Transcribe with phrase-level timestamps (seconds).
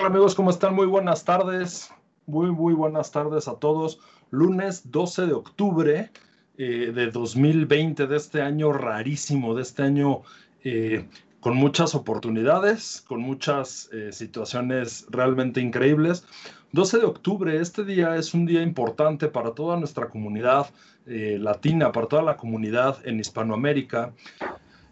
[0.00, 0.34] Hola amigos?
[0.34, 0.74] ¿Cómo están?
[0.74, 1.92] Muy buenas tardes.
[2.24, 4.00] Muy, muy buenas tardes a todos.
[4.30, 6.10] Lunes 12 de octubre
[6.56, 10.22] eh, de 2020, de este año rarísimo, de este año
[10.64, 11.04] eh,
[11.40, 16.24] con muchas oportunidades, con muchas eh, situaciones realmente increíbles.
[16.72, 20.70] 12 de octubre, este día es un día importante para toda nuestra comunidad
[21.04, 24.14] latina, para toda la comunidad en Hispanoamérica.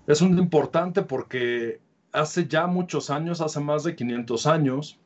[0.06, 1.80] Es un día importante porque
[2.18, 4.98] hace ya muchos años, hace más de 500 años,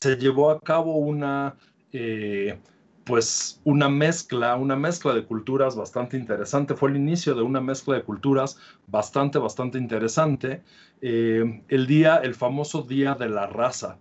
[0.00, 1.56] se llevó a cabo una,
[1.92, 2.58] eh,
[3.04, 6.74] pues una mezcla, una mezcla de culturas bastante interesante.
[6.74, 10.62] Fue el inicio de una mezcla de culturas bastante, bastante interesante.
[11.00, 13.98] Eh, el día, el famoso Día de la Raza.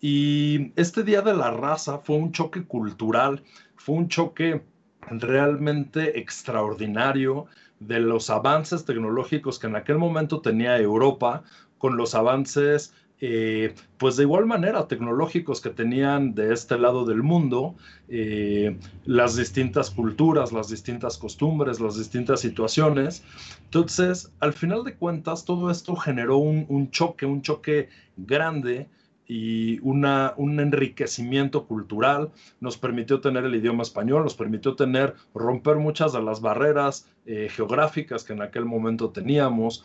[0.00, 3.42] Y este Día de la Raza fue un choque cultural,
[3.76, 4.62] fue un choque
[5.10, 7.46] realmente extraordinario
[7.80, 11.42] de los avances tecnológicos que en aquel momento tenía Europa
[11.78, 17.22] con los avances, eh, pues de igual manera, tecnológicos que tenían de este lado del
[17.22, 17.74] mundo,
[18.08, 23.24] eh, las distintas culturas, las distintas costumbres, las distintas situaciones.
[23.64, 28.88] Entonces, al final de cuentas, todo esto generó un, choque, un choque grande
[29.26, 35.76] y una, un enriquecimiento cultural, nos permitió tener el idioma español, nos permitió tener, romper
[35.76, 39.82] muchas de las barreras eh, geográficas que en aquel momento teníamos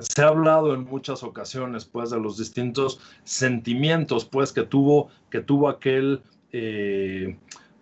[0.00, 5.40] se ha hablado en muchas ocasiones, pues, de los distintos sentimientos, pues, que tuvo, que
[5.40, 7.36] tuvo aquel, eh,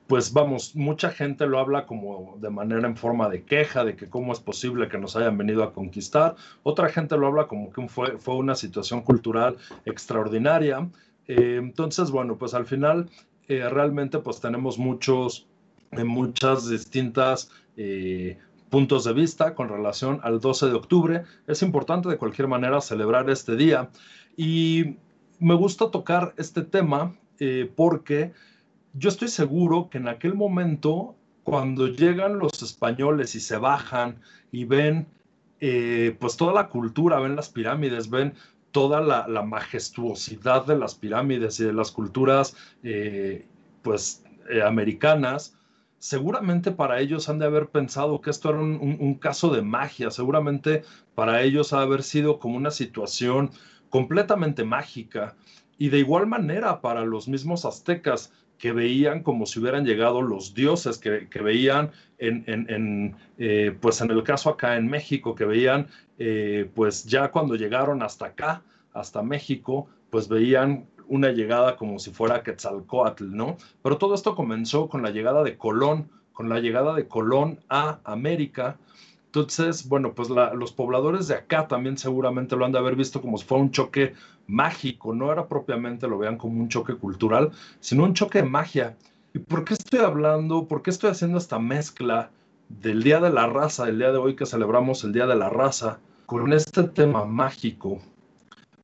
[0.07, 4.09] pues, vamos, mucha gente lo habla como de manera en forma de queja, de que
[4.09, 6.37] cómo es posible que nos hayan venido a conquistar.
[6.63, 10.89] Otra gente lo habla como que fue, fue una situación cultural extraordinaria.
[11.27, 13.11] Eh, entonces, bueno, pues al final,
[13.49, 15.47] eh, realmente, pues, tenemos muchos,
[15.93, 17.51] muchas distintas
[18.71, 21.23] puntos de vista con relación al 12 de octubre.
[21.47, 23.91] Es importante de cualquier manera celebrar este día
[24.37, 24.97] y
[25.39, 28.33] me gusta tocar este tema eh, porque
[28.95, 34.65] yo estoy seguro que en aquel momento, cuando llegan los españoles y se bajan y
[34.65, 35.07] ven
[35.61, 38.35] eh, pues toda la cultura, ven las pirámides, ven
[38.73, 43.47] toda la, majestuosidad de las pirámides y de las culturas eh,
[43.83, 44.23] pues
[44.65, 45.56] americanas,
[45.99, 50.83] seguramente para ellos han de haber pensado que esto era un, caso de magia, seguramente
[51.15, 53.51] para ellos ha de haber sido como una situación
[53.89, 55.37] completamente mágica.
[55.79, 60.55] Y de igual manera para los mismos aztecas que veían como si hubieran llegado los
[60.55, 66.71] dioses, que, veían en, eh, pues en el caso acá en México, que veían eh,
[66.75, 68.63] pues ya cuando llegaron hasta acá,
[68.95, 73.57] hasta México, pues veían una llegada como si fuera Quetzalcoatl, ¿no?
[73.83, 77.99] Pero todo esto comenzó con la llegada de Colón, con la llegada de Colón a
[78.05, 78.77] América.
[79.27, 83.37] Entonces, bueno, pues los pobladores de acá también seguramente lo han de haber visto como
[83.39, 84.15] si fuera un choque
[84.47, 87.51] mágico, no era propiamente lo vean como un choque cultural,
[87.81, 88.97] sino un choque de magia.
[89.35, 92.31] ¿Y por qué estoy hablando, por qué estoy haciendo esta mezcla
[92.69, 95.51] del Día de la Raza, el día de hoy que celebramos el Día de la
[95.51, 98.01] Raza, con este tema mágico?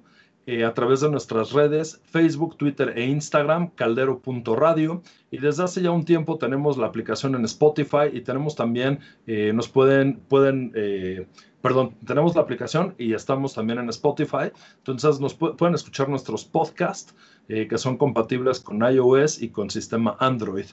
[0.51, 5.03] eh, a través de nuestras redes Facebook, Twitter e Instagram, caldero.radio.
[5.29, 9.53] Y desde hace ya un tiempo tenemos la aplicación en Spotify y tenemos también, eh,
[9.53, 11.27] nos pueden, pueden, eh,
[11.61, 14.51] perdón, tenemos la aplicación y estamos también en Spotify.
[14.77, 17.13] Entonces nos pueden escuchar nuestros podcasts
[17.47, 20.65] que son compatibles con iOS y con sistema Android.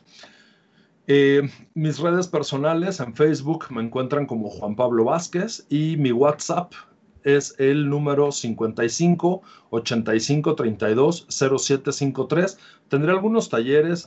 [1.75, 6.73] mis redes personales en Facebook me encuentran como Juan Pablo Vázquez y mi WhatsApp
[7.27, 12.59] es el número 55 85 32 0753.
[12.89, 14.07] Tendré algunos talleres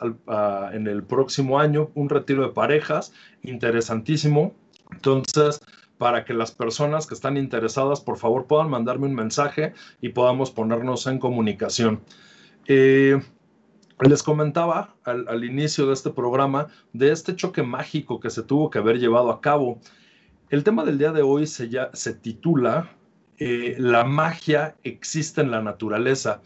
[0.72, 3.12] en el próximo año, un retiro de parejas
[3.44, 4.56] interesantísimo.
[4.90, 5.60] Entonces,
[5.98, 10.50] para que las personas que están interesadas, por favor, puedan mandarme un mensaje y podamos
[10.50, 12.00] ponernos en comunicación.
[12.68, 13.22] Eh,
[14.00, 18.70] les comentaba al, al, inicio de este programa de este choque mágico que se tuvo
[18.70, 19.82] que haber llevado a cabo.
[20.50, 22.90] El tema del día de hoy se, ya, se titula
[23.40, 26.42] eh, la magia existe en la naturaleza.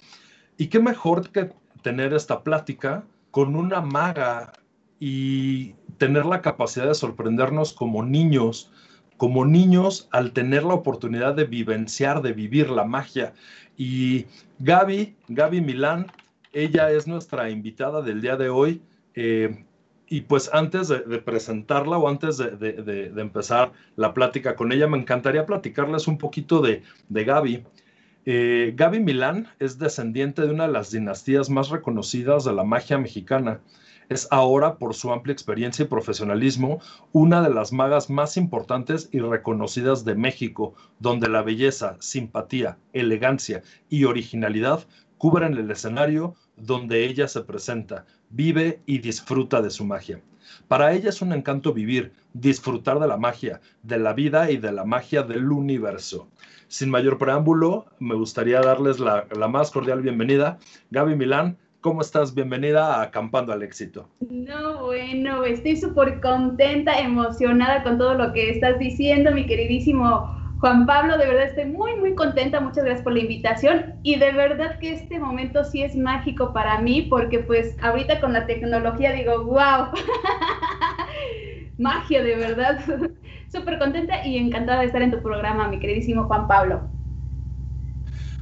[0.57, 1.49] Y qué mejor que
[1.81, 4.53] tener esta plática con una maga
[4.99, 8.71] y tener la capacidad de sorprendernos como niños,
[9.17, 13.33] como niños al tener la oportunidad de vivenciar, de vivir la magia.
[13.75, 14.25] Y
[14.59, 16.07] Gaby, Gaby Milán,
[16.51, 18.81] ella es nuestra invitada del día de hoy.
[19.15, 19.65] Eh,
[20.07, 25.45] y pues antes de, presentarla o antes de, empezar la plática con ella, me encantaría
[25.45, 27.63] platicarles un poquito de, Gaby.
[28.25, 32.97] Eh, Gaby Milán es descendiente de una de las dinastías más reconocidas de la magia
[32.97, 33.61] mexicana.
[34.09, 36.79] Es ahora, por su amplia experiencia y profesionalismo,
[37.13, 43.63] una de las magas más importantes y reconocidas de México, donde la belleza, simpatía, elegancia
[43.89, 44.85] y originalidad
[45.17, 50.19] cubren el escenario donde ella se presenta, vive y disfruta de su magia.
[50.67, 54.71] Para ella es un encanto vivir, disfrutar de la magia, de la vida y de
[54.71, 56.27] la magia del universo.
[56.67, 60.57] Sin mayor preámbulo, me gustaría darles la, más cordial bienvenida.
[60.89, 62.33] Gaby Milán, ¿cómo estás?
[62.33, 64.09] Bienvenida a Acampando al Éxito.
[64.27, 70.85] No, bueno, estoy súper contenta, emocionada con todo lo que estás diciendo, mi queridísimo Juan
[70.85, 72.61] Pablo, de verdad estoy muy, muy contenta.
[72.61, 73.95] Muchas gracias por la invitación.
[74.01, 78.31] Y de verdad que este momento sí es mágico para mí, porque pues ahorita con
[78.31, 79.87] la tecnología digo, wow,
[81.77, 82.79] magia de verdad.
[83.51, 86.89] Súper contenta y encantada de estar en tu programa, mi queridísimo Juan Pablo.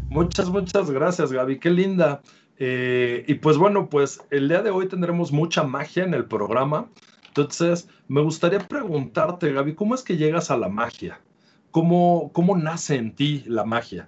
[0.08, 1.58] Muchas, muchas gracias, Gaby.
[1.58, 2.22] Qué linda.
[2.60, 6.88] Eh, y pues bueno, pues el día de hoy tendremos mucha magia en el programa.
[7.30, 11.20] Entonces, me gustaría preguntarte, Gaby, ¿cómo es que llegas a la magia?
[11.72, 14.08] ¿Cómo, ¿Cómo nace en ti la magia?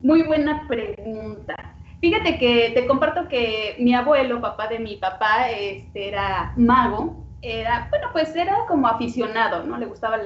[0.00, 1.54] Muy buena pregunta.
[2.00, 7.24] Fíjate que te comparto que mi abuelo, papá de mi papá, este, era mago.
[7.42, 9.78] Era, bueno, pues era como aficionado, ¿no?
[9.78, 10.20] Le gustaban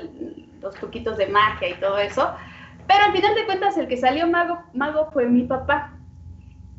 [0.61, 2.35] los truquitos de magia y todo eso.
[2.87, 5.95] Pero al final de cuentas, el que salió mago, mago fue mi papá.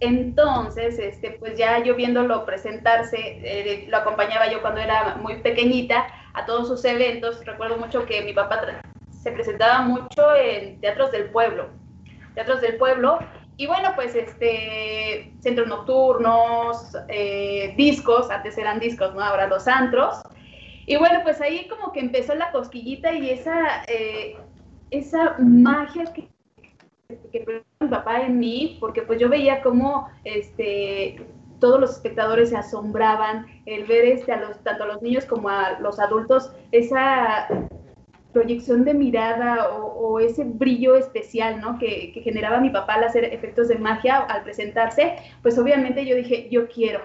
[0.02, 6.08] Entonces, este, pues ya yo viéndolo presentarse, eh, lo acompañaba yo cuando era muy pequeñita,
[6.34, 7.44] a todos sus eventos.
[7.46, 11.70] Recuerdo mucho que mi papá se presentaba mucho en teatros del pueblo,
[12.36, 13.20] teatros del pueblo.
[13.58, 19.22] Y bueno, pues este, centros nocturnos, eh, discos, antes eran discos, ¿no?
[19.22, 20.22] Ahora los antros.
[20.86, 24.38] Y bueno, pues ahí como que empezó la cosquillita y esa, eh,
[24.92, 26.30] esa magia que,
[27.32, 31.28] que mi papá en mí, porque pues yo veía como este,
[31.60, 35.50] todos los espectadores se asombraban el ver este, a los, tanto a los niños como
[35.50, 37.48] a los adultos esa
[38.32, 41.78] proyección de mirada o, ese brillo especial ¿no?
[41.80, 46.48] que, generaba mi papá al hacer efectos de magia al presentarse, pues obviamente yo dije,
[46.52, 47.02] yo quiero,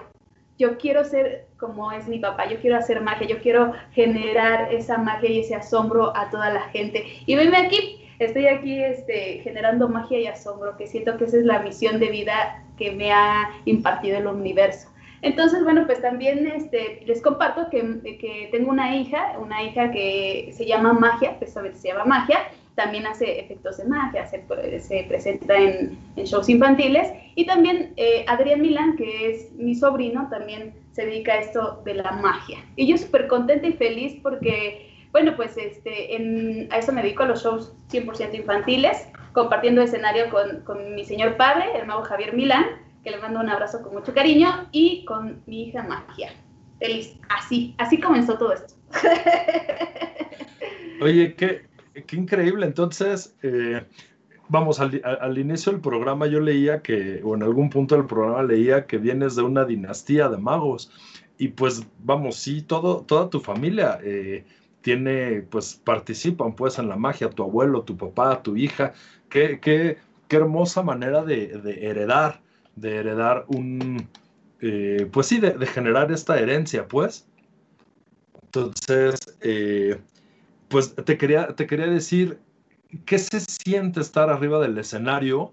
[0.57, 4.97] yo quiero ser como es mi papá, yo quiero hacer magia, yo quiero generar esa
[4.97, 7.05] magia y ese asombro a toda la gente.
[7.25, 11.45] Y venme aquí, estoy aquí este, generando magia y asombro, que siento que esa es
[11.45, 14.89] la misión de vida que me ha impartido el universo.
[15.21, 17.79] Entonces, bueno, pues también este, les comparto que,
[18.19, 22.39] que, tengo una hija, una hija que se llama Magia, precisamente se llama Magia,
[22.75, 24.43] también hace efectos de magia, se,
[24.81, 30.27] se presenta en, en, shows infantiles, y también eh, Adrián Milán, que es mi sobrino,
[30.29, 32.59] también se dedica a esto de la magia.
[32.75, 37.27] Y yo súper contenta y feliz porque bueno, pues este, a eso me dedico a
[37.27, 42.65] los shows 100% infantiles, compartiendo escenario con, mi señor padre, el mago Javier Milán,
[43.01, 46.33] que le mando un abrazo con mucho cariño, y con mi hija Magia.
[46.79, 47.17] Feliz.
[47.29, 48.73] Así, así comenzó todo esto.
[51.01, 51.65] Oye, qué,
[52.05, 52.65] qué increíble.
[52.65, 53.85] Entonces, eh,
[54.49, 58.43] vamos, al, al, inicio del programa yo leía que, o en algún punto del programa
[58.43, 60.91] leía que vienes de una dinastía de magos.
[61.37, 63.97] Y pues, vamos, sí, todo, toda tu familia.
[64.03, 64.43] Eh,
[64.85, 68.93] tiene, pues participan pues en la magia, tu abuelo, tu papá, tu hija,
[69.29, 71.45] qué, qué, qué hermosa manera de,
[71.81, 72.39] heredar,
[72.75, 74.07] de heredar un,
[74.61, 77.27] eh, pues sí, de, generar esta herencia, pues.
[78.43, 79.99] Entonces, eh,
[80.67, 82.37] pues te quería, te quería decir,
[83.07, 85.51] ¿qué se siente estar arriba del escenario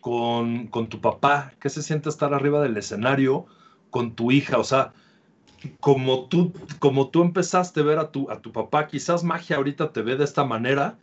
[0.00, 1.52] con, con tu papá?
[1.58, 3.44] ¿Qué se siente estar arriba del escenario
[3.90, 4.58] con tu hija?
[4.58, 4.92] O sea,
[5.80, 9.92] como tú, como tú empezaste a ver a tu, a tu papá, quizás magia ahorita
[9.92, 10.98] te ve de esta manera,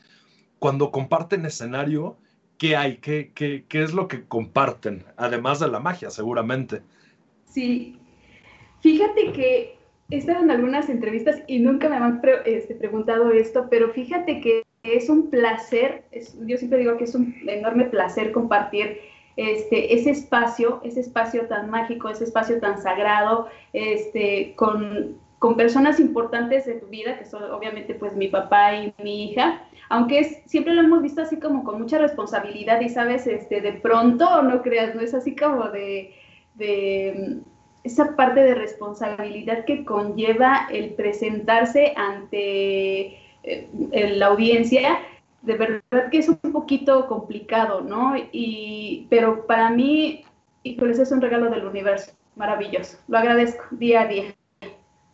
[0.60, 2.18] cuando comparten escenario,
[2.58, 2.98] ¿qué hay?
[2.98, 5.04] ¿Qué, qué, qué es lo que comparten?
[5.18, 6.82] Además de la magia, seguramente.
[7.46, 7.98] Sí,
[8.82, 9.78] fíjate que
[10.10, 14.64] he estado en algunas entrevistas y nunca me han este, preguntado esto, pero fíjate que
[14.84, 16.06] es un placer,
[16.46, 18.98] yo siempre digo que es un enorme placer compartir
[19.40, 25.18] este, ese espacio, ese espacio tan mágico, ese espacio tan sagrado, este, con,
[25.56, 30.44] personas importantes de tu vida, que son obviamente pues mi papá y mi hija, aunque
[30.46, 34.62] siempre lo hemos visto así como con mucha responsabilidad y sabes, este, de pronto, no
[34.62, 36.14] creas, no es así como de,
[36.56, 37.38] de
[37.86, 43.70] esa parte de responsabilidad que conlleva el presentarse ante eh,
[44.18, 45.00] la audiencia
[45.42, 48.14] de verdad que es un poquito complicado, ¿no?
[48.32, 50.26] Y, pero para mí,
[50.64, 52.12] híjole, ese es un regalo del universo.
[52.36, 52.98] maravilloso.
[53.08, 54.36] Lo agradezco día a día.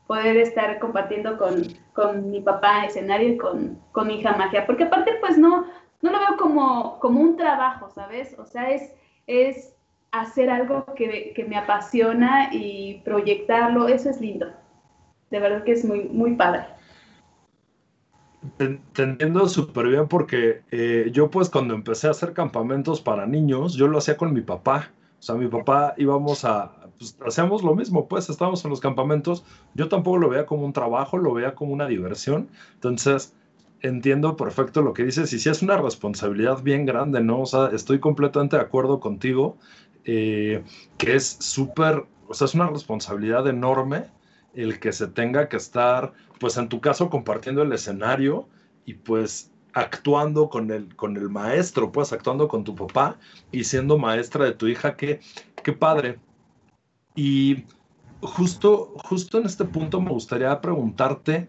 [0.07, 1.63] Poder estar compartiendo con,
[1.93, 4.65] con mi papá escenario y con, con mi hija magia.
[4.65, 5.65] Porque aparte, pues no,
[6.01, 8.37] no lo veo como, como un trabajo, ¿sabes?
[8.37, 8.93] O sea, es,
[9.25, 9.75] es
[10.11, 14.47] hacer algo que, que, me apasiona y proyectarlo, eso es lindo.
[15.31, 16.67] De verdad que es muy, muy padre.
[18.57, 23.75] Te, entiendo súper bien porque eh, yo pues cuando empecé a hacer campamentos para niños,
[23.75, 24.91] yo lo hacía con mi papá.
[25.19, 29.43] O sea, mi papá íbamos a, pues hacíamos lo mismo, pues estábamos en los campamentos.
[29.73, 32.49] Yo tampoco lo veía como un trabajo, lo veía como una diversión.
[32.75, 33.33] Entonces,
[33.81, 37.41] entiendo perfecto lo que dices y sí es una responsabilidad bien grande, ¿no?
[37.41, 39.57] O sea, estoy completamente de acuerdo contigo,
[40.05, 40.63] eh,
[40.97, 44.05] que es súper, o sea, es una responsabilidad enorme
[44.55, 48.47] el que se tenga que estar, pues en tu caso, compartiendo el escenario
[48.85, 53.17] y pues actuando con el, con el maestro, pues actuando con tu papá
[53.51, 55.19] y siendo maestra de tu hija, qué,
[55.63, 56.19] qué padre.
[57.13, 57.65] Y
[58.21, 61.47] justo, justo en este punto me gustaría preguntarte,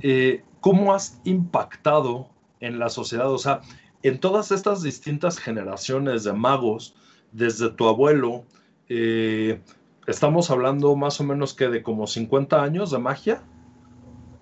[0.00, 2.28] eh, ¿cómo has impactado
[2.60, 3.30] en la sociedad?
[3.30, 3.60] O sea,
[4.02, 6.94] en todas estas distintas generaciones de magos,
[7.32, 8.44] desde tu abuelo,
[8.88, 9.60] eh,
[10.06, 13.42] estamos hablando más o menos que de como 50 años de magia,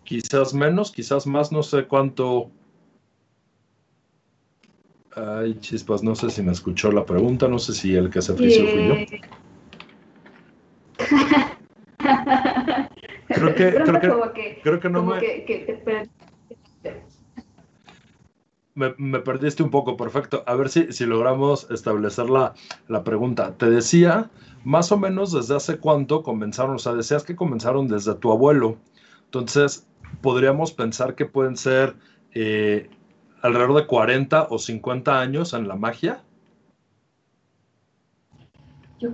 [0.04, 2.50] quizás menos, quizás más, no sé cuánto.
[5.16, 8.35] Ay, chispas, no sé si me escuchó la pregunta, no sé si el que se
[8.35, 8.94] frició fui yo.
[13.28, 15.21] creo que, creo que, creo que no me...
[18.75, 19.21] me...
[19.21, 20.43] perdiste un poco, perfecto.
[20.47, 22.54] A ver si, si logramos establecer la,
[22.88, 23.54] la, pregunta.
[23.57, 24.31] Te decía,
[24.64, 28.76] más o menos desde hace cuánto comenzaron, o sea, decías que comenzaron desde tu abuelo.
[29.26, 29.87] Entonces,
[30.21, 31.95] podríamos pensar que pueden ser
[32.35, 32.88] eh,
[33.43, 36.23] alrededor de 40 o 50 años en la magia.
[38.99, 39.11] Yo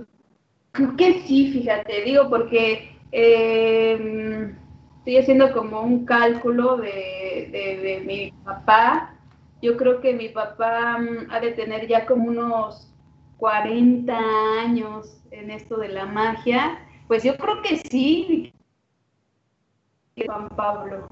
[0.71, 4.55] creo que sí, fíjate, digo, porque Em,
[4.99, 9.15] estoy haciendo como un cálculo de, mi papá.
[9.61, 12.91] Yo creo que mi papá mm, ha de tener ya como unos
[13.37, 14.17] 40
[14.59, 16.87] años en esto de la magia.
[17.07, 18.53] Pues yo creo que sí,
[20.25, 21.07] Juan Pablo.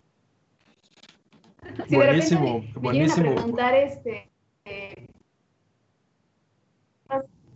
[1.90, 3.36] buenísimo, buenísimo.
[3.36, 4.32] preguntar este,
[4.66, 5.08] eh,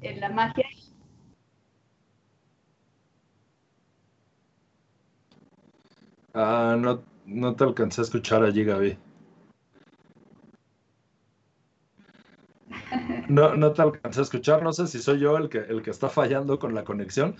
[0.01, 0.65] en la magia
[6.37, 8.97] Ah, no, no te alcancé a escuchar allí, Gaby.
[13.29, 15.91] No, no te alcancé a escuchar, no sé si soy yo el que, el que
[15.91, 17.35] está fallando con la conexión,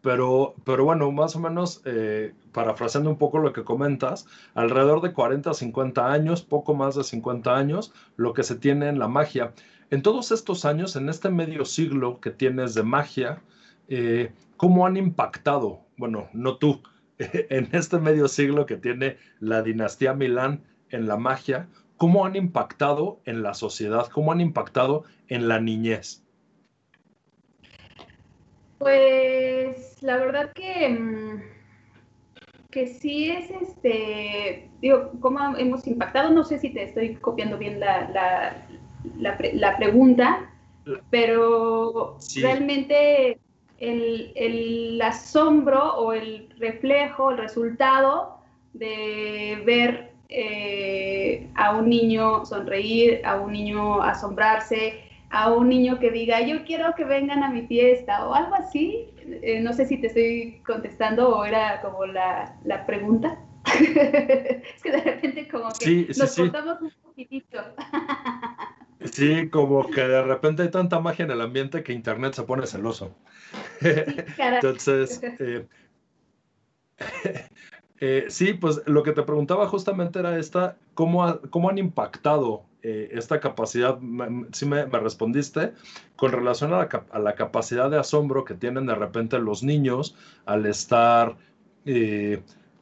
[0.00, 5.12] pero, pero bueno, más o menos, eh, parafraseando un poco lo que comentas, alrededor de
[5.12, 9.52] 40, 50 años, poco más de 50 años, lo que se tiene en la magia.
[9.90, 13.42] En todos estos años, en este medio siglo que tienes de magia,
[13.88, 15.80] eh, ¿cómo han impactado?
[15.96, 16.82] Bueno, no tú,
[17.50, 23.20] en este medio siglo que tiene la dinastía Milán en la magia, ¿cómo han impactado
[23.24, 24.08] en la sociedad?
[24.08, 26.22] ¿Cómo han impactado en la niñez?
[28.78, 31.42] Pues la verdad que, mm,
[32.70, 36.30] que sí es este, digo, ¿cómo hemos impactado?
[36.30, 38.10] No sé si te estoy copiando bien la,
[39.18, 40.50] la, pregunta,
[41.10, 43.40] pero realmente
[43.78, 48.38] el, asombro o el reflejo, el resultado
[48.72, 56.10] de ver eh, a un niño sonreír, a un niño asombrarse, a un niño que
[56.10, 59.10] diga, yo quiero que vengan a mi fiesta o algo así.
[59.42, 62.56] Eh, no sé si te estoy contestando o era como la,
[62.86, 63.38] pregunta.
[63.66, 66.42] es que de repente como que nos sí.
[66.42, 66.52] un
[67.02, 67.58] poquitito.
[69.12, 72.66] Sí, como que de repente hay tanta magia en el ambiente que Internet se pone
[72.66, 73.14] celoso.
[73.80, 75.66] Entonces, eh,
[78.00, 83.10] eh, sí, pues lo que te preguntaba justamente era esta, ¿cómo, cómo han impactado eh,
[83.12, 83.98] esta capacidad?
[84.52, 85.72] Sí me, respondiste,
[86.16, 90.16] con relación a la, a la, capacidad de asombro que tienen de repente los niños
[90.44, 91.36] al estar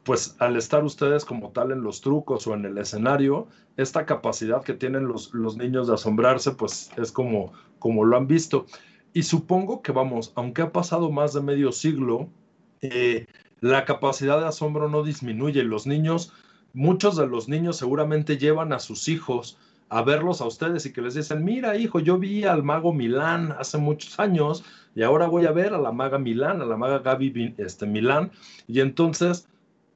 [0.05, 4.63] pues al estar ustedes como tal en los trucos o en el escenario, esta capacidad
[4.63, 8.67] que tienen los, los niños de asombrarse, pues es como, como lo han visto.
[9.13, 12.29] Y supongo que, vamos, aunque ha pasado más de medio siglo,
[12.81, 13.25] eh,
[13.61, 15.63] la capacidad de asombro no disminuye.
[15.63, 16.31] Los niños,
[16.73, 19.57] muchos de los niños seguramente llevan a sus hijos
[19.89, 23.55] a verlos a ustedes y que les dicen, mira hijo, yo vi al mago Milán
[23.57, 24.63] hace muchos años
[24.95, 28.31] y ahora voy a ver a la maga Milán, a la maga Gaby este, Milán.
[28.67, 29.47] Y entonces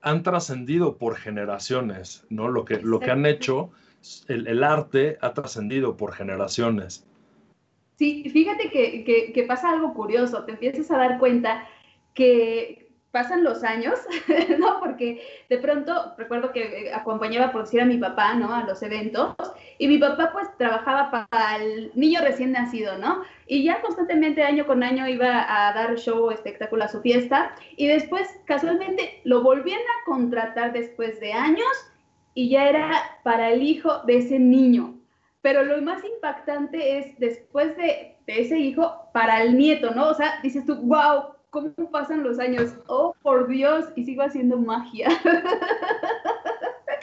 [0.02, 2.48] han trascendido por generaciones, ¿no?
[2.48, 3.72] Lo que, lo que han hecho,
[4.28, 7.06] el, arte ha trascendido por generaciones.
[7.98, 11.68] Sí, fíjate que, que, pasa algo curioso, te empiezas a dar cuenta
[12.14, 14.00] que pasan los años,
[14.60, 14.80] ¿no?
[14.80, 18.54] Porque de pronto recuerdo que eh, acompañaba por decir a mi papá, ¿no?
[18.54, 19.36] A los eventos
[19.78, 23.24] y mi papá pues trabajaba para el niño recién nacido, ¿no?
[23.48, 27.88] Y ya constantemente año con año iba a dar show, espectáculo a su fiesta y
[27.88, 31.68] después casualmente lo volvían a contratar después de años
[32.36, 34.96] y ya era para el hijo de ese niño.
[35.42, 40.10] Pero lo más impactante es después de, de ese hijo para el nieto, ¿no?
[40.10, 42.74] O sea, dices tú, wow, cómo pasan los años.
[42.88, 45.10] Oh, por Dios, y sigo haciendo magia.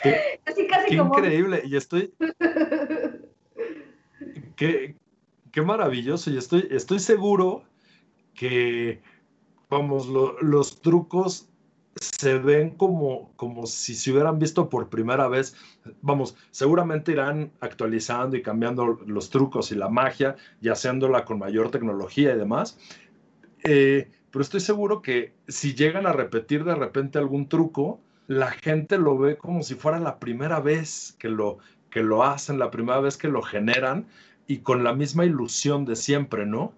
[0.03, 1.63] Qué, casi, casi qué increíble.
[1.65, 2.13] Y estoy.
[4.57, 4.95] qué,
[5.51, 6.31] qué maravilloso.
[6.31, 7.65] Y estoy, estoy seguro
[8.35, 9.01] que,
[9.71, 11.49] vamos, los trucos
[12.01, 15.57] se ven como, como si se hubieran visto por primera vez.
[16.03, 21.71] Vamos, seguramente irán actualizando y cambiando los trucos y la magia y haciéndola con mayor
[21.71, 22.79] tecnología y demás.
[23.65, 28.99] Eh, pero estoy seguro que si llegan a repetir de repente algún truco, la gente
[28.99, 31.59] lo ve como si fuera la primera vez que lo,
[31.91, 34.07] que lo hacen, la primera vez que lo generan
[34.47, 36.73] y con la misma ilusión de siempre, ¿no?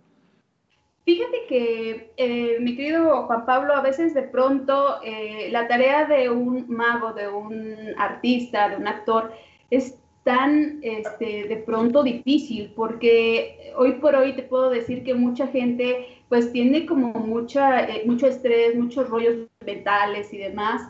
[1.05, 6.29] Fíjate que, eh, mi querido Juan Pablo, a veces de pronto eh, la tarea de
[6.29, 9.33] un mago, de un artista, de un actor,
[9.71, 15.47] es tan este, de pronto difícil, porque hoy por hoy te puedo decir que mucha
[15.47, 20.83] gente pues tiene como mucha, eh, mucho estrés, muchos rollos mentales y demás,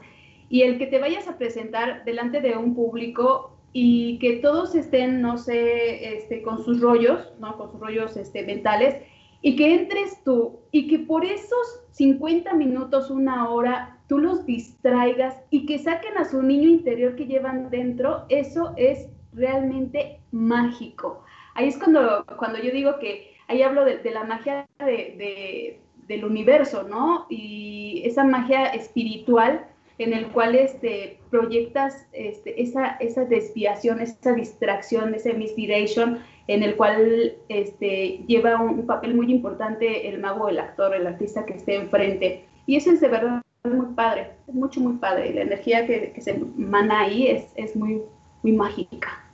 [0.49, 5.21] y el que te vayas a presentar delante de un público y que todos estén,
[5.21, 7.57] no sé, este, con sus rollos, ¿no?
[7.57, 8.97] Con sus rollos este, mentales,
[9.41, 15.37] y que entres tú y que por esos 50 minutos, una hora, tú los distraigas
[15.51, 21.23] y que saquen a su niño interior que llevan dentro, eso es realmente mágico.
[21.55, 26.85] Ahí es cuando, cuando yo digo que ahí hablo de, la magia de, del universo,
[26.85, 27.27] ¿no?
[27.29, 29.67] Y esa magia espiritual
[29.99, 36.77] en el cual este, proyectas este, esa, esa desviación, esa distracción, ese misdirection, en el
[36.77, 41.75] cual este, lleva un, papel muy importante el mago, el actor, el artista que esté
[41.75, 42.45] enfrente.
[42.67, 45.31] Y eso es de verdad muy padre, es mucho, muy padre.
[45.31, 48.01] Y la energía que, que se emana ahí es, es muy,
[48.43, 49.28] muy mágica.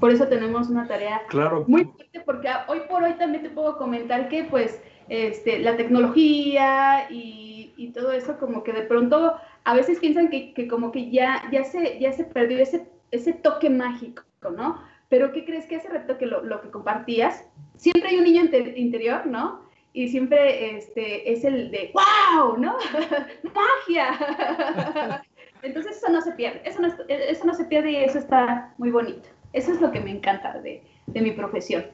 [0.00, 1.22] Por eso tenemos una tarea
[1.66, 7.06] muy fuerte, porque hoy por hoy también te puedo comentar que pues este, la tecnología
[7.10, 11.10] y, y todo eso como que de pronto a veces piensan que, que, como que
[11.10, 14.82] ya, ya, se, ya se perdió ese, ese toque mágico, ¿no?
[15.08, 17.44] Pero ¿qué crees que hace rato que lo, lo que compartías?
[17.76, 18.42] Siempre hay un niño
[18.76, 19.68] interior, ¿no?
[19.92, 22.56] Y siempre este, es el de ¡Wow!
[22.56, 22.76] ¿no?
[23.88, 25.22] ¡Magia!
[25.62, 28.90] Entonces eso no se pierde, eso no, eso no se pierde y eso está muy
[28.90, 29.28] bonito.
[29.52, 31.86] Eso es lo que me encanta de, mi profesión.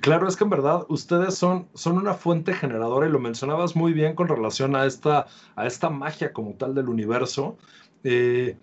[0.00, 3.92] Claro, es que en verdad ustedes son, son una fuente generadora y lo mencionabas muy
[3.92, 7.58] bien con relación a esta, a esta magia como tal del universo.
[8.04, 8.56] Eh,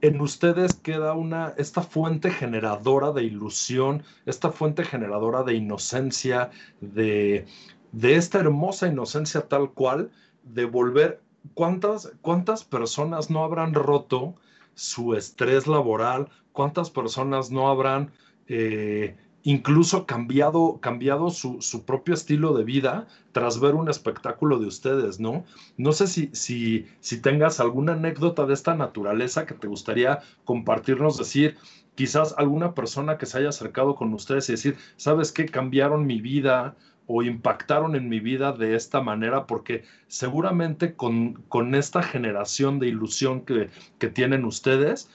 [0.00, 7.46] en ustedes queda una, esta fuente generadora de ilusión, esta fuente generadora de inocencia, de,
[7.90, 10.12] de esta hermosa inocencia tal cual,
[10.44, 11.20] de volver,
[11.54, 14.36] ¿cuántas, cuántas personas no habrán roto
[14.78, 18.12] su estrés laboral, cuántas personas no habrán
[18.46, 25.18] eh, incluso cambiado, cambiado su, propio estilo de vida tras ver un espectáculo de ustedes,
[25.18, 25.44] ¿no?
[25.76, 31.18] No sé si, si, si tengas alguna anécdota de esta naturaleza que te gustaría compartirnos,
[31.18, 31.56] decir,
[31.96, 35.46] quizás alguna persona que se haya acercado con ustedes y decir, ¿sabes qué?
[35.46, 36.76] Cambiaron mi vida
[37.08, 42.88] o impactaron en mi vida de esta manera, porque seguramente con, con esta generación de
[42.88, 45.10] ilusión que, que, tienen ustedes,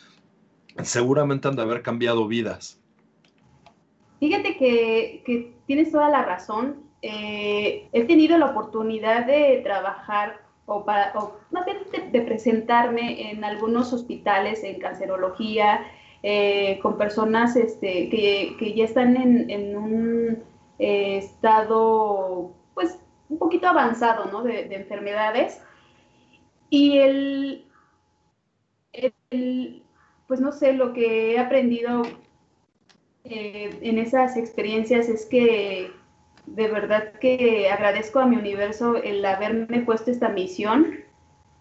[0.81, 2.81] seguramente han de haber cambiado vidas.
[4.19, 6.77] Fíjate que, tienes toda la razón.
[7.03, 11.77] Eh, he tenido la oportunidad de trabajar o, para, o más bien
[12.11, 15.85] de, presentarme en algunos hospitales en cancerología,
[16.23, 23.67] eh, con personas este, que, que, ya están en, en un estado, pues, un poquito
[23.67, 24.43] avanzado, ¿no?
[24.43, 25.61] De, enfermedades.
[26.69, 27.65] Y el,
[30.27, 32.03] pues, no sé, lo que he aprendido
[33.23, 35.91] eh, en esas experiencias es que
[36.45, 40.99] de verdad que agradezco a mi universo el haberme puesto esta misión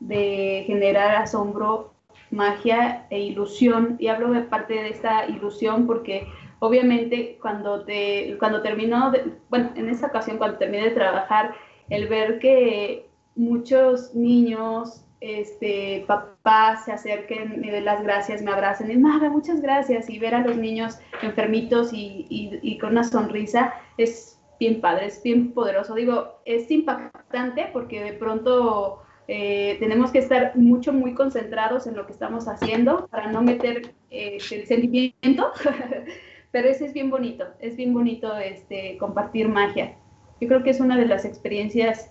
[0.00, 1.94] de generar asombro,
[2.30, 3.96] magia e ilusión.
[4.00, 6.26] Y hablo de parte de esta ilusión porque
[6.62, 9.12] obviamente cuando, te, cuando terminó,
[9.50, 11.54] bueno, en esa ocasión cuando terminé de trabajar,
[11.90, 18.92] el ver que muchos niños este, papá se acerquen, me den las gracias, me abracen,
[18.92, 24.40] y Maga, muchas gracias, y ver a los niños enfermitos y, con una sonrisa es
[24.60, 25.96] bien padre, es bien poderoso.
[25.96, 32.06] Digo, es impactante porque de pronto eh, tenemos que estar mucho, muy concentrados en lo
[32.06, 35.50] que estamos haciendo para no meter eh, el sentimiento,
[36.52, 39.96] pero ese es bien bonito, es bien bonito este, compartir magia.
[40.40, 42.10] Yo creo que es una de las experiencias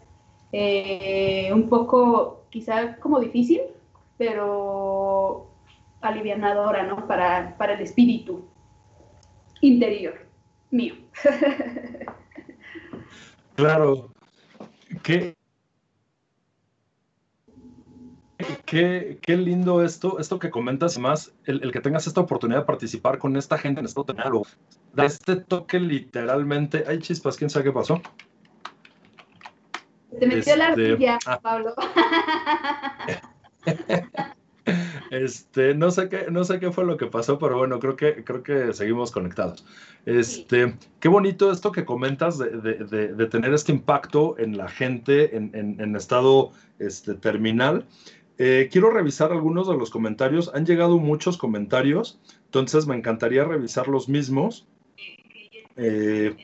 [0.51, 3.61] eh, un poco quizá como difícil,
[4.17, 5.47] pero
[6.01, 7.07] alivianadora, ¿no?
[7.07, 8.43] Para, para el espíritu
[9.61, 10.25] interior
[10.71, 10.95] mío.
[13.55, 14.11] claro.
[15.03, 15.35] ¿Qué,
[18.65, 22.65] Qué, qué, lindo esto, esto que comentas, más el, el, que tengas esta oportunidad de
[22.65, 24.45] participar con esta gente en esto tener algo.
[24.93, 26.83] Da este toque literalmente.
[26.87, 28.01] Ay, chispas, ¿quién sabe qué pasó?
[30.19, 31.39] Se metió la este, ardilla, ah.
[31.39, 31.73] Pablo.
[35.11, 38.23] Este, no sé qué, no sé qué fue lo que pasó, pero bueno, creo que,
[38.23, 39.65] creo que seguimos conectados.
[40.05, 45.35] Este, qué bonito esto que comentas de, de, de, tener este impacto en la gente
[45.35, 47.85] en, en, estado este, terminal.
[48.43, 50.49] Eh, quiero revisar algunos de los comentarios.
[50.55, 54.67] Han llegado muchos comentarios, entonces me encantaría revisar los mismos.
[55.75, 56.35] Eh,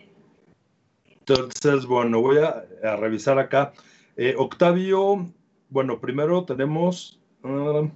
[1.08, 3.74] entonces, bueno, voy a, revisar acá.
[4.16, 5.28] Eh, Octavio,
[5.70, 7.20] bueno, primero tenemos...
[7.42, 7.90] Uh,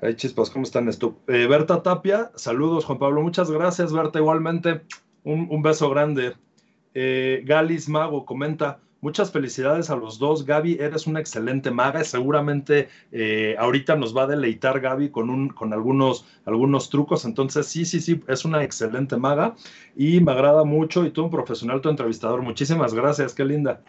[0.00, 1.18] ay, chispas, ¿cómo están esto?
[1.26, 3.20] Berta Tapia, saludos, Juan Pablo.
[3.20, 4.80] Muchas gracias, Berta, igualmente.
[5.24, 6.36] Un, beso grande.
[6.94, 10.46] Galis Mago comenta, Muchas felicidades a los dos.
[10.46, 12.02] Gaby, eres una excelente maga.
[12.04, 17.26] Seguramente eh, ahorita nos va a deleitar Gaby con, un, con algunos, algunos trucos.
[17.26, 19.56] Entonces, sí, sí, sí, es una excelente maga
[19.94, 21.04] y me agrada mucho.
[21.04, 22.40] Y tú, un profesional, tu entrevistador.
[22.40, 23.34] Muchísimas gracias.
[23.34, 23.82] Qué linda.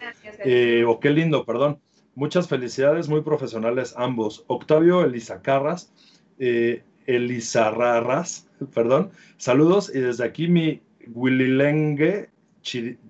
[0.44, 1.80] Eh, o qué lindo, perdón.
[2.16, 4.44] Muchas felicidades, muy profesionales ambos.
[4.48, 5.94] Octavio Elizacarras,
[6.40, 9.12] eh, Elizarrarras, perdón.
[9.38, 12.35] Saludos y desde aquí mi Willilengue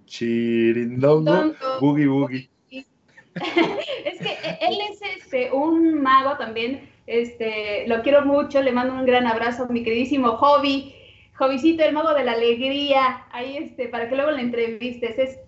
[0.06, 2.50] Chirindongo, Boogie Boogie.
[2.72, 9.06] es que él es este, un mago también, este, lo quiero mucho, le mando un
[9.06, 10.94] gran abrazo a mi queridísimo Hobby,
[11.38, 15.40] Hobbycito, el mago de la alegría, ahí este, para que luego le entrevistes, es,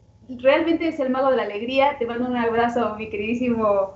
[0.42, 3.94] realmente es el mago de la alegría, te mando un abrazo, mi queridísimo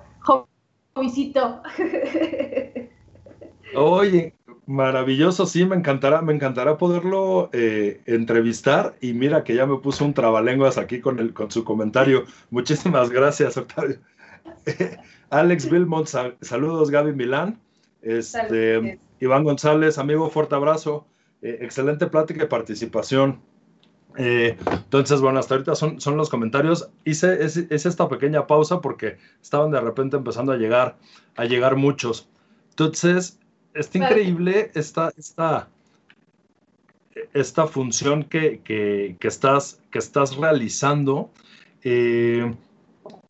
[0.93, 1.61] Hobbycito.
[3.75, 4.33] Oye,
[4.71, 10.05] Maravilloso, sí, me encantará, me encantará poderlo eh, entrevistar y mira que ya me puso
[10.05, 12.23] un trabalenguas aquí con, el, con su comentario.
[12.51, 13.97] Muchísimas gracias, Octavio.
[15.29, 17.59] Alex Vilmont, saludos Gaby Milán.
[18.01, 21.05] Este, Iván González, amigo, fuerte abrazo.
[21.41, 23.41] Eh, excelente plática y participación.
[24.15, 26.89] Eh, entonces, bueno, hasta ahorita son, son los comentarios.
[27.03, 30.97] Hice es, esta pequeña pausa porque estaban de repente empezando a llegar,
[31.35, 32.29] a llegar muchos.
[32.69, 33.37] Entonces,
[33.73, 35.69] está increíble esta, esta,
[37.33, 41.31] esta función que, estás, que estás realizando
[41.83, 42.53] eh,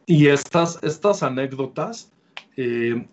[0.06, 2.12] y estas, estas anécdotas.
[2.58, 3.08] Eh,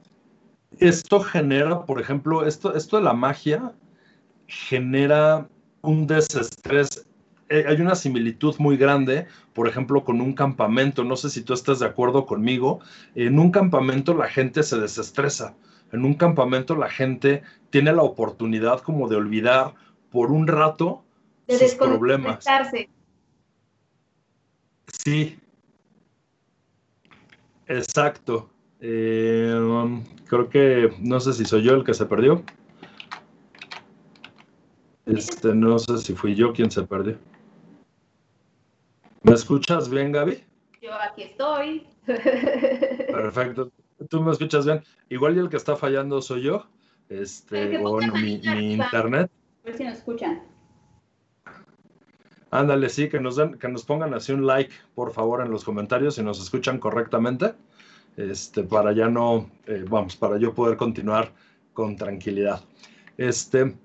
[0.78, 3.72] esto genera, por ejemplo, esto, esto de la magia
[4.46, 5.48] genera
[5.82, 7.06] un desestrés.
[7.48, 11.04] Eh, hay una similitud muy grande, por ejemplo, con un campamento.
[11.04, 12.80] No sé si tú estás de acuerdo conmigo.
[13.14, 15.54] En un campamento la gente se desestresa
[15.92, 19.74] en un campamento la gente tiene la oportunidad como de olvidar
[20.10, 21.04] por un rato
[21.46, 22.44] de sus problemas.
[24.86, 25.38] Sí,
[27.66, 28.50] exacto.
[28.80, 32.42] Eh, creo que no sé si soy yo el que se perdió.
[35.06, 37.16] Este, no sé si fui yo quien se perdió.
[39.22, 40.44] ¿Me escuchas bien, Gaby?
[40.82, 41.86] Yo aquí estoy.
[42.06, 43.70] Perfecto
[44.08, 44.82] tú me escuchas bien.
[45.08, 46.66] Igual y el que está fallando soy yo,
[47.08, 48.40] este, o mi,
[48.72, 49.30] internet.
[49.62, 50.42] A ver si nos escuchan.
[52.50, 55.64] Ándale, sí, que nos, den, que nos pongan así un like, por favor, en los
[55.64, 57.54] comentarios si nos escuchan correctamente,
[58.16, 61.32] este, para ya no, eh, vamos, para yo poder continuar
[61.74, 62.64] con tranquilidad.
[63.18, 63.76] Este,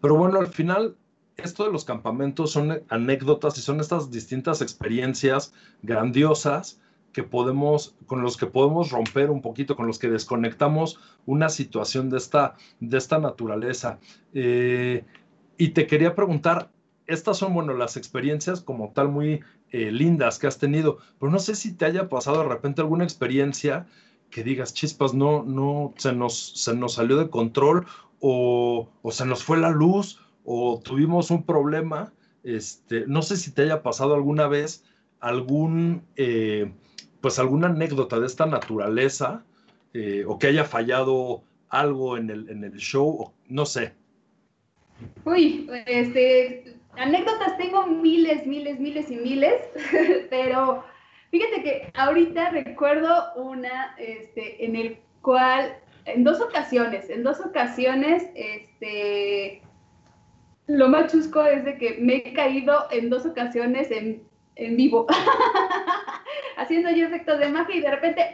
[0.00, 0.96] pero bueno, al final,
[1.36, 6.80] esto de los campamentos son anécdotas y son estas distintas experiencias grandiosas
[7.18, 12.10] que podemos, con los que podemos romper un poquito, con los que desconectamos una situación
[12.10, 13.98] de esta, de esta naturaleza.
[14.34, 15.04] Eh,
[15.56, 16.70] y te quería preguntar,
[17.08, 19.40] estas son, bueno, las experiencias como tal muy
[19.72, 23.02] eh, lindas que has tenido, pero no sé si te haya pasado de repente alguna
[23.02, 23.88] experiencia
[24.30, 27.84] que digas, chispas, no, no, se nos, se nos salió de control
[28.20, 32.12] o, se nos fue la luz o tuvimos un problema.
[32.44, 34.84] Este, no sé si te haya pasado alguna vez
[35.18, 36.04] algún...
[36.14, 36.72] Eh,
[37.20, 39.44] pues alguna anécdota de esta naturaleza
[39.94, 43.92] eh, o que haya fallado algo en el, en el show, no sé.
[45.24, 49.60] Uy, este, anécdotas tengo miles, miles, miles y miles,
[50.30, 50.84] pero
[51.30, 58.24] fíjate que ahorita recuerdo una este, en el cual, en dos ocasiones, en dos ocasiones,
[58.34, 59.62] este,
[60.66, 64.22] lo más chusco es de que me he caído en dos ocasiones en,
[64.58, 65.06] en vivo,
[66.56, 68.26] haciendo yo efectos de magia y de repente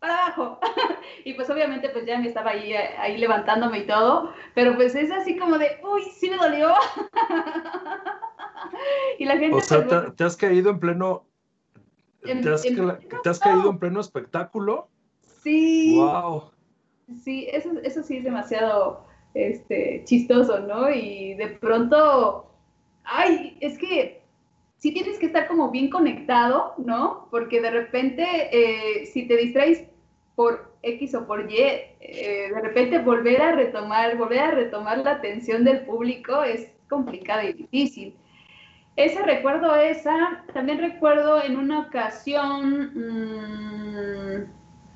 [0.00, 0.58] para abajo.
[1.24, 5.12] y pues obviamente pues ya me estaba ahí, ahí levantándome y todo, pero pues es
[5.12, 6.70] así como de, uy, sí me dolió.
[9.18, 9.56] y la gente...
[9.56, 11.26] O sea, pues, te, has caído en pleno...
[12.22, 14.88] ¿Te has, ¿te has caído en pleno espectáculo?
[15.42, 15.96] Sí.
[15.96, 16.50] Wow.
[17.22, 20.88] Sí, eso, eso sí es demasiado este, chistoso, ¿no?
[20.88, 22.48] Y de pronto,
[23.04, 24.21] ay, es que
[24.82, 27.28] sí tienes que estar como bien conectado, ¿no?
[27.30, 29.84] Porque de repente, eh, si te distraes
[30.34, 35.12] por X o por Y, eh, de repente volver a retomar, volver a retomar la
[35.12, 38.16] atención del público es complicado y difícil.
[38.96, 44.46] Ese recuerdo esa, también recuerdo en una ocasión, mm,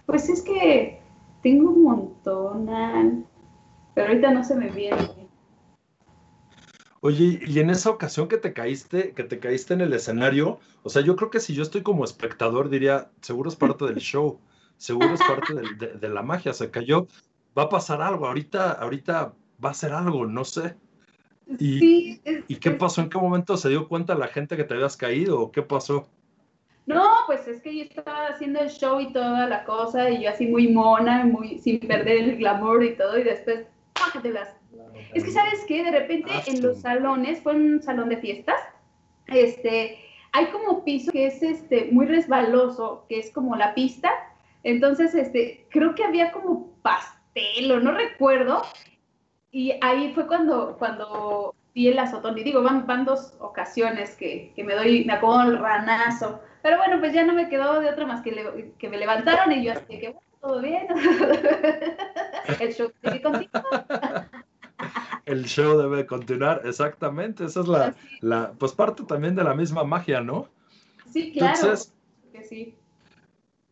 [0.05, 0.99] pues es que
[1.45, 3.25] tengo un montón,
[3.95, 5.16] pero ahorita no se me viene.
[7.01, 10.89] Oye, y en esa ocasión que te caíste, que te caíste en el escenario, o
[10.89, 14.41] sea, yo creo que si yo estoy como espectador diría, seguro es parte del show
[14.77, 17.07] seguro es parte de, la magia, se cayó,
[17.57, 19.33] va a pasar algo, ahorita, ahorita
[19.65, 20.77] va a ser algo, no sé.
[21.59, 23.01] Y, ¿Y qué pasó?
[23.01, 26.09] ¿En qué momento se dio cuenta la gente que te habías caído o qué pasó?
[26.87, 30.31] No, pues es que yo estaba haciendo el show y toda la cosa, y yo
[30.31, 33.67] así muy mona, muy sin perder el glamour y todo, y después,
[34.25, 34.57] las
[35.15, 35.85] Es que, ¿sabes qué?
[35.85, 38.61] De repente ah, en los salones, fue un salón de fiestas,
[39.27, 39.99] este,
[40.33, 44.11] hay como piso que es este, muy resbaloso, que es como la pista,
[44.67, 48.63] entonces, este, creo que había como pastel o no recuerdo.
[49.53, 52.37] Y ahí fue cuando, cuando vi el azotón.
[52.37, 56.41] Y digo, van, van dos ocasiones que, me doy, me acomodo el ranazo.
[56.63, 59.63] Pero bueno, pues ya no me quedó de otra más que, que me levantaron y
[59.63, 60.89] yo así que, bueno, todo bien.
[62.61, 63.86] el show debe continuar.
[65.37, 67.45] El show debe continuar, exactamente.
[67.45, 70.49] Esa es la, la, pues parte también de la misma magia, ¿no?
[71.13, 71.55] Sí, claro.
[71.55, 71.93] Entonces,
[72.33, 72.75] que sí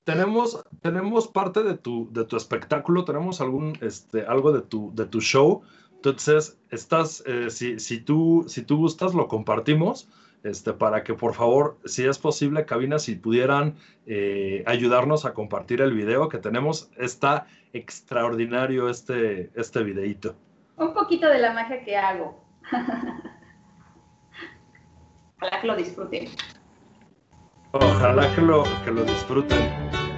[0.05, 5.07] tenemos, tenemos parte de tu, de tu espectáculo, tenemos algún, este, algo de tu, de
[5.07, 5.63] tu show.
[5.95, 10.09] Entonces, estás, eh, si, si, tú, si tú gustas, lo compartimos.
[10.43, 15.81] Este, para que por favor, si es posible, cabina, si pudieran eh, ayudarnos a compartir
[15.81, 20.37] el video que tenemos, está extraordinario este, este videito.
[20.77, 22.43] Un poquito de la magia que hago.
[25.41, 26.29] Ojalá que lo disfruten.
[27.73, 29.61] Ojalá que lo, que lo disfruten.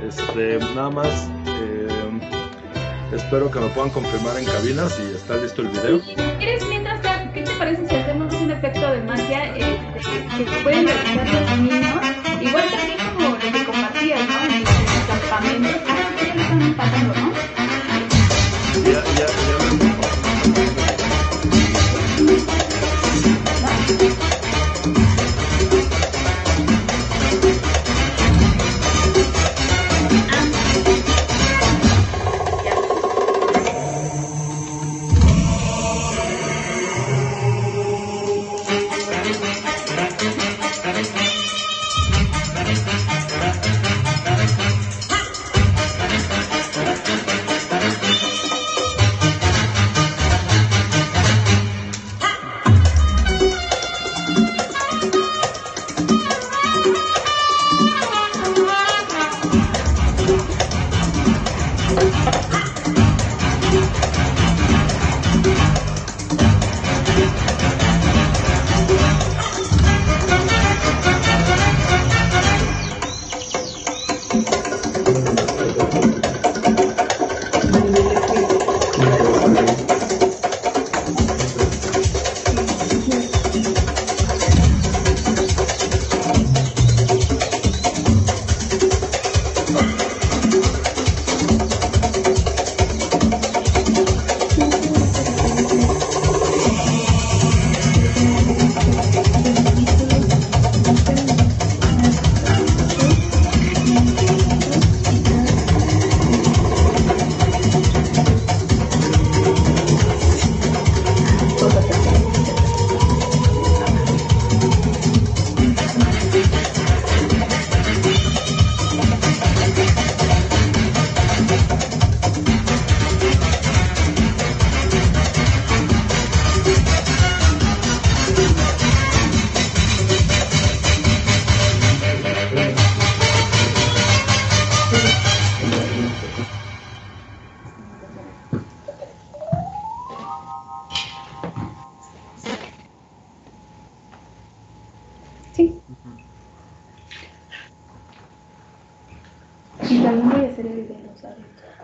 [0.06, 1.88] Este, nada más, eh,
[3.12, 6.00] espero que me puedan confirmar en cabina si está listo el video.
[6.38, 7.00] ¿Quieres mientras,
[7.32, 12.00] qué te parece si hacemos un efecto de magia este, que pueden realizar los niños?
[12.40, 14.34] Igual también como lo que compartías, ¿no?
[14.44, 14.64] En el
[15.06, 15.78] campamento.
[15.88, 17.45] Ah, ya lo están pasando, ¿no?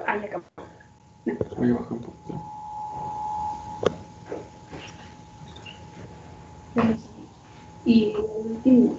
[0.07, 0.45] Ah, ya acabó.
[1.57, 2.43] Voy a bajar un poquito.
[7.85, 8.99] Y el último.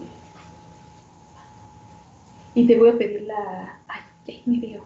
[2.54, 3.80] Y te voy a pedir la.
[3.88, 4.86] Ay, ya me veo.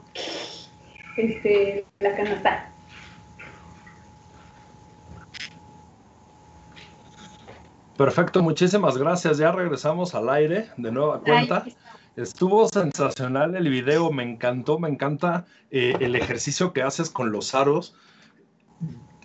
[1.18, 2.72] Este, la canasta.
[7.98, 9.40] Perfecto, muchísimas gracias.
[9.40, 11.64] Ya regresamos al aire de nueva cuenta.
[11.66, 11.76] Ay,
[12.18, 17.54] Estuvo sensacional el video, me encantó, me encanta eh, el ejercicio que haces con los
[17.54, 17.94] aros.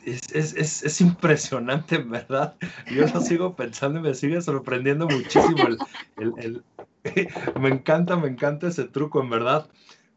[0.05, 2.55] Es, es- es- es impresionante, en verdad.
[2.95, 5.67] Yo lo sigo pensando y me sigue sorprendiendo muchísimo.
[5.67, 5.79] el-
[6.19, 6.65] el- el-
[7.61, 9.67] me encanta, me encanta ese truco, en verdad.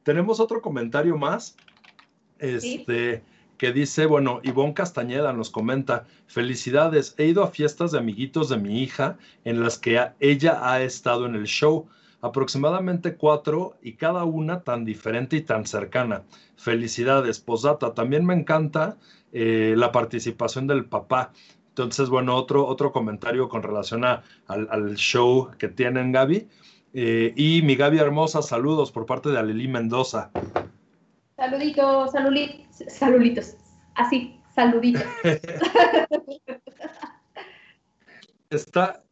[0.04, 1.56] Tenemos otro comentario más.
[2.40, 3.24] Este,
[3.58, 8.58] que dice, bueno, Ivonne Castañeda nos comenta, felicidades, he ido a fiestas de amiguitos de
[8.58, 11.88] mi hija en las que ella ha estado en el show,
[12.26, 16.24] aproximadamente cuatro y cada una tan diferente y tan cercana.
[16.58, 18.98] Felicidades, posdata, también me encanta
[19.32, 21.32] eh, la participación del papá.
[21.70, 26.48] Entonces, bueno, otro, otro comentario con relación a- al, al show que tienen, Gaby.
[26.94, 30.32] Eh, y mi Gaby hermosa, saludos por parte de Aleli Mendoza.
[31.36, 33.56] Saluditos, saluditos, saluditos.
[33.96, 35.04] Así, saluditos.
[38.50, 39.04] Está,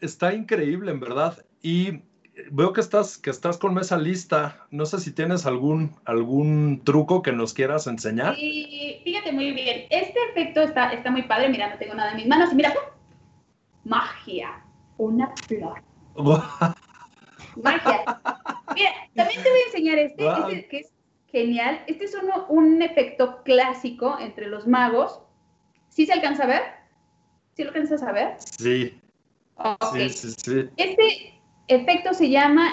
[0.00, 1.44] está increíble, en verdad.
[1.62, 2.02] Y
[2.50, 4.66] veo que estás, que estás con mesa lista.
[4.70, 8.36] No sé si tienes algún, algún truco que nos quieras enseñar.
[8.38, 11.48] Y fíjate muy bien, este efecto está, está muy padre.
[11.48, 12.52] Mira, no tengo nada en mis manos.
[12.54, 12.82] Mira, ¡pum!
[13.84, 14.64] magia,
[14.98, 15.82] una flor.
[17.62, 18.04] Magia.
[18.74, 20.48] Mira, también te voy a enseñar este, Wow.
[20.48, 20.92] este que es
[21.30, 21.82] genial.
[21.86, 25.20] Este es uno, un efecto clásico entre los magos.
[25.88, 26.62] ¿Sí se alcanza a ver?
[27.54, 28.36] ¿Sí lo alcanzas a ver?
[28.38, 28.98] Sí,
[29.92, 30.70] sí, sí, sí.
[30.78, 32.68] Este efecto se llama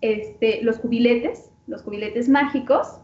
[0.00, 3.00] este, los jubiletes, los jubiletes mágicos.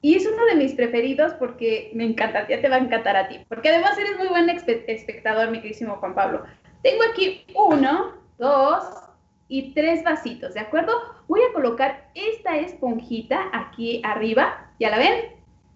[0.00, 3.28] Y es uno de mis preferidos porque me encanta, ya te va a encantar a
[3.28, 3.40] ti.
[3.48, 6.44] Porque además eres muy buen espectador, mi queridísimo Juan Pablo.
[6.82, 8.84] Tengo aquí uno, dos
[9.48, 10.92] y tres vasitos, ¿de acuerdo?
[11.26, 15.14] Voy a colocar esta esponjita aquí arriba, ¿ya la ven?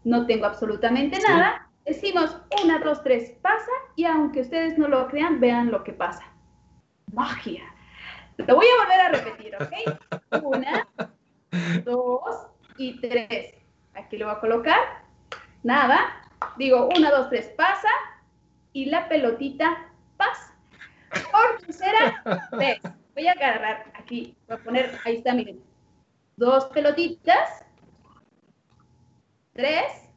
[0.04, 1.26] No tengo absolutamente Sí.
[1.26, 1.66] nada.
[1.86, 6.22] Decimos una, dos, tres, pasa y aunque ustedes no lo crean, vean lo que pasa.
[7.14, 7.62] Magia.
[8.46, 10.42] Lo voy a volver a repetir, ¿ok?
[10.42, 10.88] Una,
[11.84, 12.46] dos
[12.76, 13.54] y tres.
[13.94, 14.78] Aquí lo voy a colocar.
[15.62, 16.22] Nada.
[16.56, 17.88] Digo, una, dos, tres, pasa.
[18.72, 20.54] Y la pelotita pasa.
[21.30, 22.22] Por tercera
[22.52, 22.80] vez.
[23.14, 24.36] Voy a agarrar aquí.
[24.46, 25.60] Voy a poner, ahí está, miren.
[26.36, 27.64] Dos pelotitas.
[29.52, 30.08] Tres.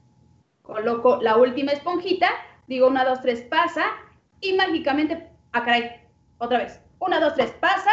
[0.62, 2.30] Coloco la última esponjita.
[2.68, 3.84] Digo, una, dos, tres, pasa.
[4.40, 6.08] Y mágicamente, ah, caray,
[6.38, 6.81] otra vez.
[7.02, 7.90] Una, dos, tres, pasa.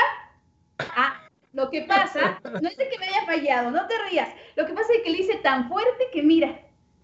[0.94, 1.22] Ah,
[1.54, 4.28] lo que pasa no es de que me haya fallado, no te rías.
[4.54, 6.60] Lo que pasa es que le hice tan fuerte que mira,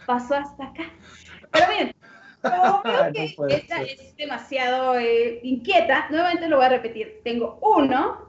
[0.07, 0.83] pasó hasta acá.
[1.51, 1.95] Pero miren,
[2.43, 3.87] como veo No que puede esta ser.
[3.89, 7.23] es demasiado eh, inquieta, nuevamente lo voy a repetir.
[7.25, 8.29] Tengo uno,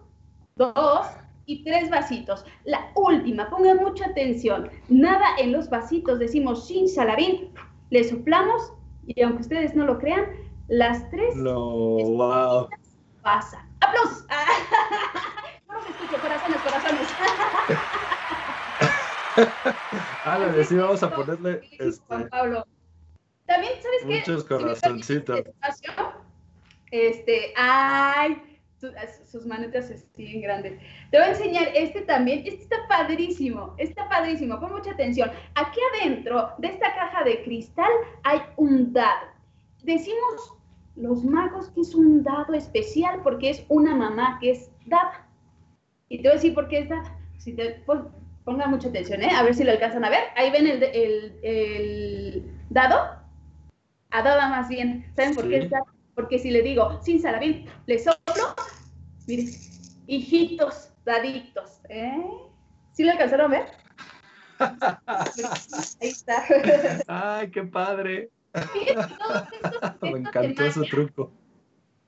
[0.55, 1.07] dos
[1.45, 2.45] y tres vasitos.
[2.63, 4.69] La última, pongan mucha atención.
[4.88, 7.51] Nada en los vasitos, decimos sin salabín,
[7.89, 8.71] le soplamos
[9.05, 10.25] y aunque ustedes no lo crean,
[10.69, 12.69] las tres No, wow.
[13.25, 13.67] Pasa.
[13.81, 14.25] ¡Aplausos!
[15.67, 17.08] No los escucho, corazones, corazones.
[20.25, 21.60] Ándale, sí, vamos a ponerle
[22.08, 22.67] Juan este, Pablo.
[23.47, 24.17] También, ¿sabes qué?
[24.19, 25.39] muchos corazoncitos.
[25.39, 26.13] espacio,
[26.91, 28.93] Este, ay, su-
[29.29, 30.79] sus manetas siguen grandes.
[31.10, 32.43] Te voy a enseñar este también.
[32.45, 34.60] Este está padrísimo, está padrísimo.
[34.60, 35.31] Pon mucha atención.
[35.56, 37.91] Aquí adentro de esta caja de cristal
[38.23, 39.29] hay un dado.
[39.81, 40.54] Decimos
[40.96, 45.27] los magos que es un dado especial porque es una mamá que es dada.
[46.10, 47.17] Y te voy a decir por qué es dada.
[47.37, 48.10] Si te pon-
[48.43, 49.29] pongan mucha atención, ¿eh?
[49.35, 50.23] A ver si lo alcanzan a ver.
[50.35, 53.10] Ahí ven el, el- el dado.
[54.12, 55.12] A dada más bien.
[55.15, 55.83] ¿Saben por qué es dada?
[56.13, 58.56] Porque si le digo, sin salabín, le soplo,
[59.27, 59.48] miren,
[60.08, 62.23] hijitos, daditos, ¿eh?
[62.93, 63.65] ¿Sí lo alcanzaron a ver?
[65.08, 66.43] Ahí está.
[67.08, 68.29] Ay, qué padre.
[68.87, 71.31] Estos Me de encantó ese magia, truco.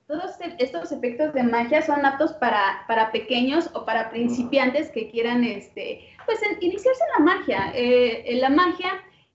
[0.07, 5.09] todos e- estos efectos de magia son aptos para, para pequeños o para principiantes que
[5.09, 7.71] quieran este, pues, iniciarse en la magia.
[7.75, 8.91] Eh, la magia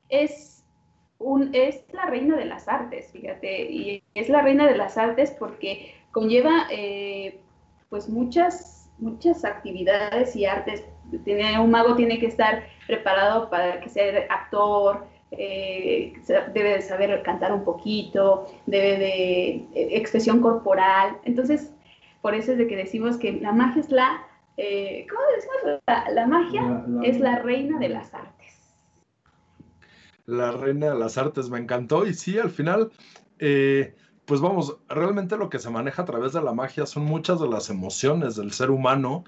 [0.09, 0.65] es,
[1.19, 5.31] un, es la reina de las artes, fíjate, y es la reina de las artes
[5.39, 7.41] porque conlleva eh,
[7.91, 10.85] pues muchas, muchas actividades y artes.
[11.25, 16.13] Tiene, un mago tiene que estar preparado para que sea actor, eh,
[16.55, 21.19] debe de saber cantar un poquito, debe de eh, expresión corporal.
[21.25, 21.73] Entonces,
[22.21, 24.27] por eso es de que decimos que la magia es la,
[24.57, 25.81] eh, ¿cómo decimos?
[25.87, 28.77] La, magia es la reina de las artes.
[30.27, 32.07] La reina de las artes, me encantó.
[32.07, 32.93] Y sí, al final,
[33.39, 37.49] pues vamos, realmente lo que se maneja a través de la magia son muchas de
[37.49, 39.25] las emociones del ser humano.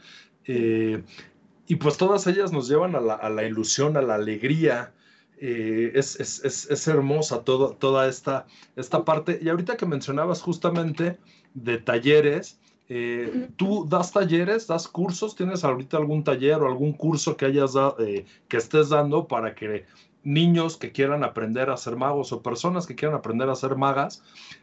[1.67, 4.93] Y pues todas ellas nos llevan a la, ilusión, a la alegría.
[5.41, 9.39] Es, es, hermosa toda esta, esta parte.
[9.43, 11.19] Y ahorita que mencionabas justamente
[11.55, 12.59] de talleres,
[12.89, 15.35] eh, ¿Tú das talleres, das cursos?
[15.35, 19.87] ¿Tienes ahorita algún taller o algún curso que hayas eh, que estés dando para que
[20.25, 24.23] niños que quieran aprender a ser magos o personas que quieran aprender a ser magas,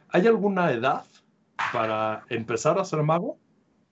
[0.09, 1.05] ¿hay alguna edad
[1.72, 3.38] para empezar a ser mago?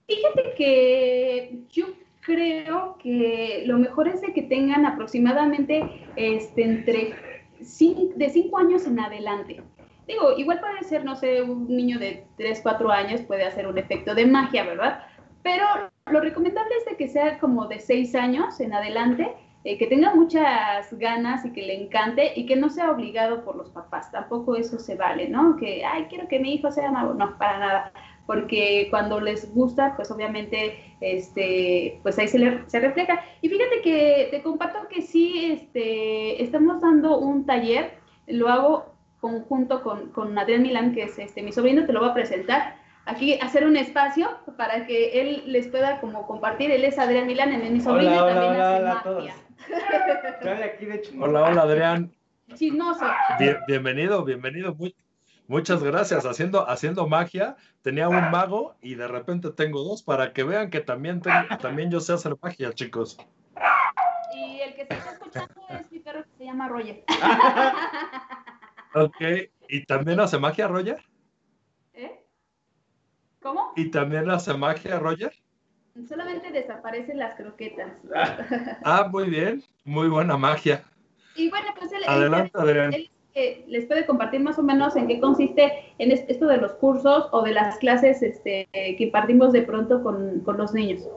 [0.07, 1.87] Fíjate que yo
[2.21, 7.13] creo que lo mejor es de que tengan aproximadamente este, entre
[8.15, 9.61] de 5 años en adelante.
[10.07, 13.77] Digo, igual puede ser, no sé, un niño de 3, 4 años puede hacer un
[13.77, 15.03] efecto de magia, ¿verdad?
[15.43, 15.65] Pero
[16.09, 20.15] lo recomendable es de que sea como de 6 años en adelante, eh, que tenga
[20.15, 24.11] muchas ganas y que le encante y que no sea obligado por los papás.
[24.11, 25.57] Tampoco eso se vale, ¿no?
[25.57, 27.13] Que, ay, quiero que mi hijo sea mago.
[27.13, 27.91] No, para nada.
[28.29, 33.19] Porque cuando les gusta, pues obviamente, este, pues ahí se, se refleja.
[33.41, 39.81] Y fíjate que te comparto que sí, este, estamos dando un taller, lo hago conjunto
[39.81, 42.75] con, con Adrián Milán, que es este, mi sobrino, te lo voy a presentar.
[43.07, 46.69] Aquí hacer un espacio para que él les pueda como compartir.
[46.69, 49.35] Él es Adrián Milán, en mi sobrino hola, también hola, hola, hola
[51.25, 52.11] Hola, hola Adrián.
[52.53, 53.05] Chismoso.
[53.67, 54.75] bienvenido, bienvenido.
[55.49, 56.25] Muchas gracias.
[56.25, 60.79] Haciendo, haciendo magia, tenía un mago y de repente tengo dos para que vean que
[60.79, 61.21] también,
[61.61, 63.17] también yo sé hacer magia, chicos.
[64.33, 67.03] Y el que se está escuchando es mi perro que se llama Roger.
[68.95, 69.21] Ok,
[69.67, 70.97] ¿y también hace magia Roger?
[71.93, 72.25] ¿Eh?
[73.39, 73.71] ¿Cómo?
[73.75, 75.31] ¿Y también hace magia Roger?
[76.07, 77.93] Solamente desaparecen las croquetas.
[78.83, 80.83] ah, muy bien, muy buena magia.
[81.35, 86.11] Y bueno, pues él, Adelante, Les puede compartir más o menos en qué consiste en
[86.11, 90.73] esto de los cursos o de las clases este, que impartimos de pronto con, los
[90.73, 91.07] niños.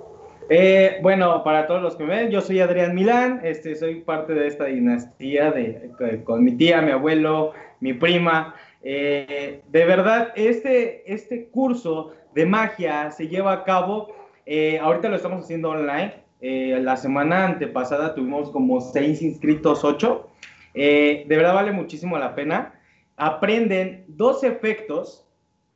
[0.50, 4.34] Eh, bueno, para todos los que me ven, yo soy Adrián Milán, este, soy parte
[4.34, 5.90] de esta dinastía de,
[6.24, 8.54] con mi tía, mi abuelo, mi prima.
[8.82, 15.16] Eh, de verdad, este, este curso de magia se lleva a cabo, eh, ahorita lo
[15.16, 16.14] estamos haciendo online.
[16.40, 20.28] la semana antepasada tuvimos como seis inscritos, ocho.
[20.74, 22.74] De verdad vale muchísimo la pena.
[23.16, 25.26] Aprenden dos efectos,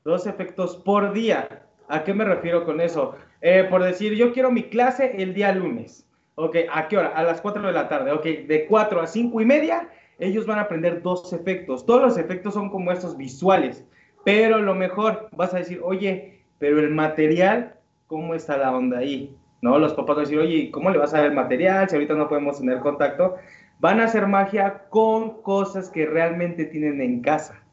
[0.05, 1.67] dos efectos por día.
[1.89, 3.15] ¿A qué me refiero con eso?
[3.41, 6.09] Eh, por decir, yo quiero mi clase el día lunes.
[6.35, 7.09] Ok, ¿a qué hora?
[7.09, 8.13] A las 4 de la tarde.
[8.13, 9.89] Ok, de 4 a 5 y media,
[10.19, 11.87] ellos van a aprender dos efectos.
[11.87, 13.85] Todos los efectos son como estos visuales.
[14.25, 17.77] Pero lo mejor, vas a decir, oye, pero el material,
[18.07, 19.37] ¿cómo está la onda ahí?
[19.63, 19.79] ¿No?
[19.79, 22.15] Los papás van a decir, oye, ¿cómo le vas a dar el material si ahorita
[22.15, 23.37] no podemos tener contacto?
[23.79, 27.67] Van a hacer magia con cosas que realmente tienen en casa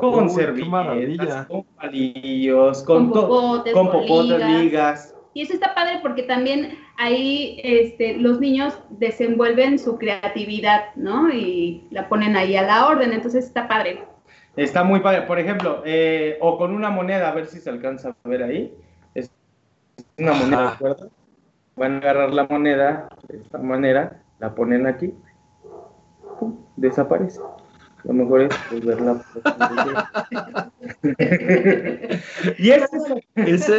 [0.00, 5.14] con servilletas, con palillos, con, con popotes, ligas.
[5.32, 11.30] Y eso está padre porque también ahí este, los niños desenvuelven su creatividad, ¿no?
[11.32, 14.02] Y la ponen ahí a la orden, entonces está padre.
[14.56, 15.22] Está muy padre.
[15.22, 18.74] Por ejemplo, eh, o con una moneda, a ver si se alcanza a ver ahí.
[19.14, 19.30] Es
[20.18, 21.10] una moneda, ¿de
[21.76, 25.14] Van a agarrar la moneda de esta manera, la ponen aquí,
[26.76, 27.40] desaparece.
[28.04, 29.22] Lo mejor es pues, verla.
[32.58, 32.86] y eso
[33.36, 33.70] es,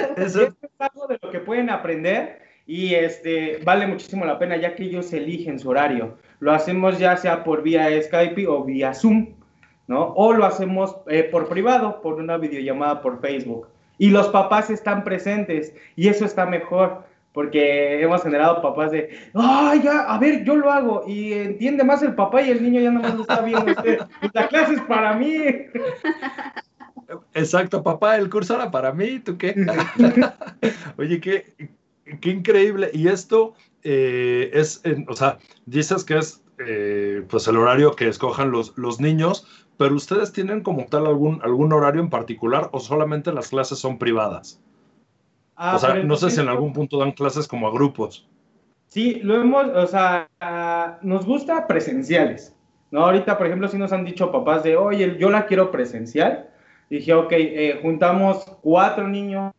[0.78, 5.12] algo de lo que pueden aprender y este vale muchísimo la pena ya que ellos
[5.12, 6.20] eligen su horario.
[6.40, 9.34] Lo hacemos ya sea por vía Skype o vía Zoom,
[9.88, 10.14] ¿no?
[10.16, 13.68] O lo hacemos eh, por privado, por una videollamada por Facebook.
[13.98, 19.82] Y los papás están presentes y eso está mejor porque hemos generado papás de, ay,
[19.84, 22.92] ya, a ver, yo lo hago, y entiende más el papá y el niño ya
[22.92, 23.74] no más lo está viendo.
[23.76, 24.00] Pues,
[24.34, 25.38] la clase es para mí.
[27.34, 29.56] Exacto, papá, el curso era para mí, ¿tú qué?
[30.98, 31.54] Oye, qué,
[32.20, 32.90] qué increíble.
[32.94, 33.54] Y esto
[33.84, 39.00] eh, es, o sea, dices que es eh, pues el horario que escojan los, los
[39.00, 43.80] niños, pero ustedes tienen como tal algún, algún horario en particular o solamente las clases
[43.80, 44.62] son privadas?
[45.56, 48.28] Ah, o sea, no sé si en algún punto dan clases como a grupos.
[48.88, 50.28] Sí, lo hemos, o sea,
[51.02, 52.56] nos gusta presenciales.
[52.90, 53.06] ¿no?
[53.06, 56.50] Ahorita, por ejemplo, si nos han dicho papás de, oye, yo la quiero presencial.
[56.90, 59.54] Dije, ok, eh, juntamos cuatro niños,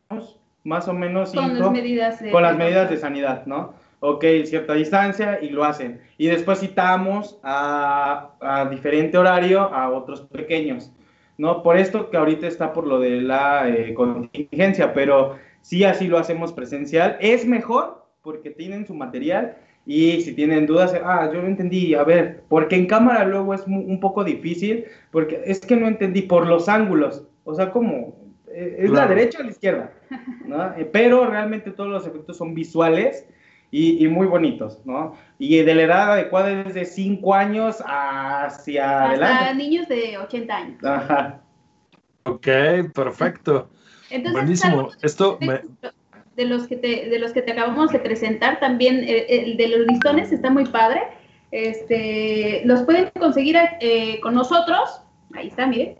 [0.64, 3.72] más o menos cinco, con las medidas de, con las medidas de sanidad, ¿no?
[4.01, 6.03] Ok, cierta distancia y lo hacen.
[6.18, 10.93] Y después citamos a, a diferente horario a otros pequeños.
[11.38, 11.62] ¿no?
[11.62, 16.19] Por esto que ahorita está por lo de la eh, contingencia, pero sí así lo
[16.19, 17.17] hacemos presencial.
[17.21, 19.57] Es mejor porque tienen su material
[19.87, 23.67] y si tienen dudas, ah, yo no entendí, a ver, porque en cámara luego es
[23.67, 28.23] un poco difícil, porque es que no entendí por los ángulos, o sea, como
[28.55, 29.93] eh, es la derecha o la izquierda,
[30.47, 30.73] ¿no?
[30.77, 33.27] Eh, pero realmente todos los efectos son visuales
[33.71, 35.17] y, muy bonitos, ¿no?
[35.39, 39.35] Y de la edad adecuada es de 5 años hacia adelante.
[39.35, 40.85] Hasta niños de 80 años.
[40.85, 41.41] Ajá.
[42.25, 42.47] Ok,
[42.95, 43.71] perfecto.
[44.33, 44.91] Buenísimo.
[45.03, 45.61] Esto me,
[46.37, 49.69] de los que te, de los que te acabamos de presentar, también eh, el, de
[49.69, 51.03] los listones está muy padre.
[51.51, 55.03] Este, los pueden conseguir eh, con nosotros.
[55.35, 55.97] Ahí está, miren.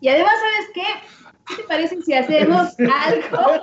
[0.00, 0.84] Y además, ¿sabes qué?
[1.46, 3.62] ¿Qué te parece si hacemos algo?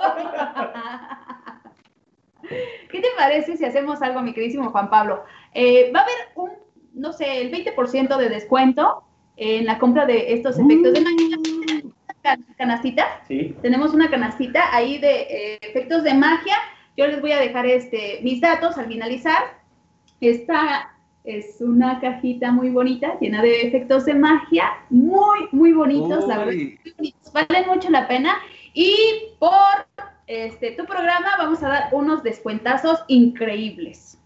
[2.90, 5.22] ¿Qué te parece si hacemos algo, mi queridísimo Juan Pablo?
[5.54, 6.50] Eh, va a haber un,
[6.94, 9.04] no sé, el 20% de descuento
[9.36, 11.38] en la compra de estos efectos de magia
[12.56, 13.22] canastita.
[13.26, 13.54] Sí.
[13.62, 16.56] Tenemos una canastita ahí de eh, efectos de magia.
[16.96, 19.42] Yo les voy a dejar este, mis datos al finalizar.
[20.20, 20.94] Esta
[21.24, 26.54] es una cajita muy bonita, llena de efectos de magia, muy, muy bonitos, la verdad,
[27.32, 28.36] valen mucho la pena.
[28.72, 28.96] Y
[29.38, 29.86] por
[30.26, 34.18] este, tu programa vamos a dar unos descuentazos increíbles.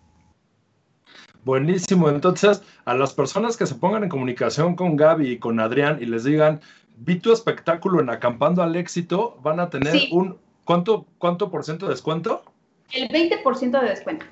[1.45, 2.09] Buenísimo.
[2.09, 6.07] Entonces, a las personas que se pongan en comunicación con Gaby y con Adrián y
[6.07, 6.61] les digan,
[6.97, 11.87] vi tu espectáculo en Acampando al Éxito, van a tener un, ¿cuánto, ¿cuánto por ciento
[11.87, 12.45] de descuento?
[12.93, 14.27] El 20% de descuento.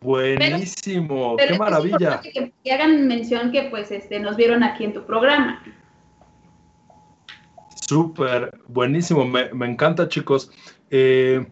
[0.00, 2.20] Buenísimo, qué maravilla.
[2.20, 5.62] que, hagan mención que pues este, nos vieron aquí en tu programa.
[7.74, 10.50] Súper, buenísimo, me, encanta chicos.
[10.90, 11.46] Eh,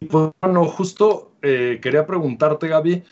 [0.00, 3.04] bueno, justo eh, quería preguntarte, Gaby,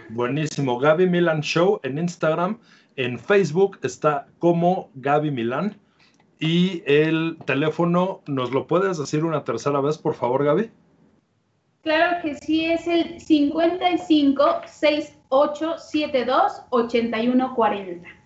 [0.09, 0.79] Buenísimo.
[0.79, 2.59] Gaby Milan Show en Instagram.
[2.95, 5.77] En Facebook está como Gaby Milan.
[6.39, 10.69] Y el teléfono, ¿nos lo puedes decir una tercera vez, por favor, Gaby?
[11.81, 18.16] Claro que sí, es el 55 6872 8140.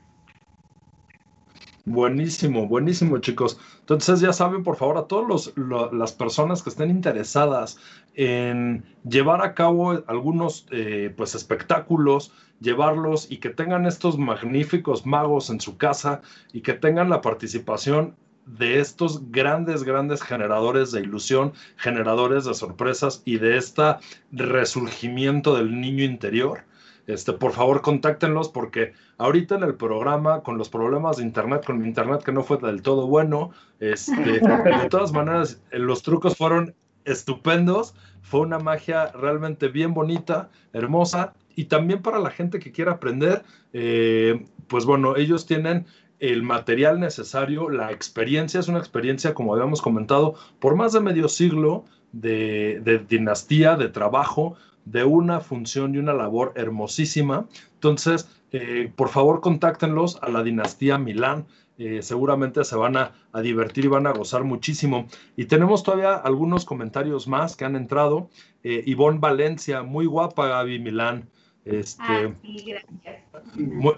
[1.86, 3.60] Buenísimo, buenísimo chicos.
[3.80, 5.52] Entonces ya saben, por favor, a todas
[5.92, 7.80] las personas que estén interesadas
[8.14, 15.50] en llevar a cabo algunos eh, pues espectáculos, llevarlos y que tengan estos magníficos magos
[15.50, 16.22] en su casa
[16.54, 18.16] y que tengan la participación
[18.46, 23.96] de estos grandes, grandes generadores de ilusión, generadores de sorpresas y de este
[24.32, 26.64] resurgimiento del niño interior
[27.08, 31.80] este, por favor contáctenlos porque ahorita en el programa, con los problemas de internet, con
[31.80, 36.74] mi internet que no fue del todo bueno, este, de todas maneras, los trucos fueron
[37.06, 42.94] estupendos, fue una magia realmente bien bonita, hermosa, y también para la gente que quiera
[42.94, 43.44] aprender,
[43.74, 45.86] eh, pues bueno, ellos tienen
[46.20, 51.28] el material necesario, la experiencia es una experiencia, como habíamos comentado, por más de medio
[51.28, 54.56] siglo de, de dinastía, de trabajo,
[54.86, 57.48] de una función y una labor hermosísima.
[57.76, 61.46] Entonces, eh, por favor, contáctenlos a la dinastía Milán.
[61.78, 65.08] Eh, seguramente se van a, divertir y van a gozar muchísimo.
[65.36, 68.30] Y tenemos todavía algunos comentarios más que han entrado.
[68.64, 71.30] Eh, Ivonne Valencia, muy guapa Gaby Milán.
[71.64, 72.34] Este, ah,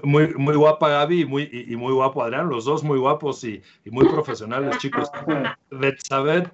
[0.04, 3.62] Muy, muy, guapa Gaby y muy, y, muy guapo Adrián, los dos muy guapos y,
[3.86, 5.10] y muy profesionales, chicos.
[5.72, 6.52] Betsabet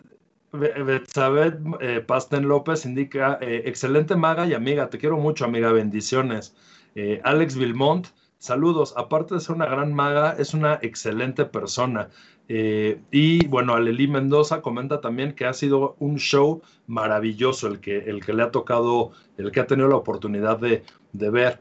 [0.51, 6.55] Betsabet eh, Pasten López indica, eh, excelente maga y amiga, te quiero mucho amiga, bendiciones.
[6.95, 8.07] Eh, Alex Vilmont,
[8.39, 12.09] saludos, aparte de ser una gran maga, es una excelente persona.
[12.47, 18.25] y bueno, Aleli Mendoza comenta también que ha sido un show maravilloso el que, el
[18.25, 20.83] que le ha tocado, el que ha tenido la oportunidad de,
[21.13, 21.59] de ver.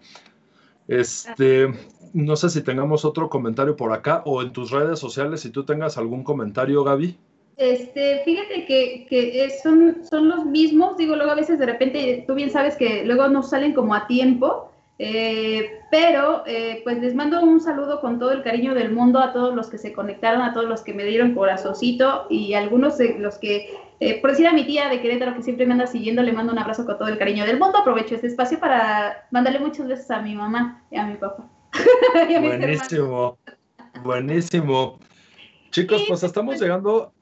[0.89, 1.68] Este,
[2.14, 5.64] no sé si tengamos otro comentario por acá o en tus redes sociales, si tú
[5.64, 7.18] tengas algún comentario, Gaby.
[7.59, 12.35] Este, fíjate que, que son, son los mismos, digo, luego a veces de repente, tú
[12.35, 17.41] bien sabes que luego no salen como a tiempo, eh, pero eh, pues les mando
[17.43, 20.53] un saludo con todo el cariño del mundo a todos los que se conectaron, a
[20.53, 24.53] todos los que me dieron corazoncito y algunos de los que, eh, por decir a
[24.53, 27.09] mi tía de Querétaro que siempre me anda siguiendo, le mando un abrazo con todo
[27.09, 27.79] el cariño del mundo.
[27.79, 31.49] Aprovecho este espacio para mandarle muchas besos a mi mamá y a mi papá.
[32.41, 33.37] buenísimo,
[34.05, 35.01] buenísimo.
[35.71, 37.13] Chicos, pues estamos llegando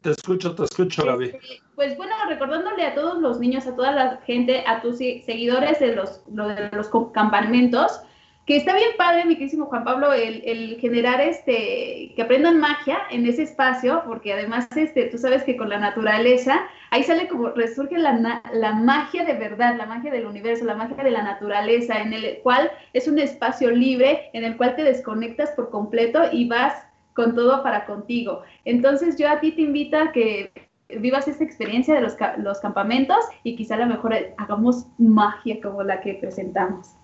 [0.00, 1.26] te escucho, te escucho, Gaby.
[1.26, 5.78] Este, pues bueno, recordándole a todos los niños, a toda la gente, a tus seguidores
[5.80, 8.00] de los, de los campamentos,
[8.48, 13.26] que está bien padre, mi querísimo Juan Pablo, el, generar este, que aprendan magia en
[13.26, 17.98] ese espacio, porque además, este, tú sabes que con la naturaleza, ahí sale como, resurge
[17.98, 22.14] la, la magia de verdad, la magia del universo, la magia de la naturaleza, en
[22.14, 26.87] el cual es un espacio libre, en el cual te desconectas por completo y vas
[27.18, 28.42] con todo para contigo.
[28.64, 30.52] Entonces yo a ti te invito a que
[31.00, 36.00] vivas esa experiencia de los, campamentos y quizá a lo mejor hagamos magia como la
[36.00, 36.94] que presentamos.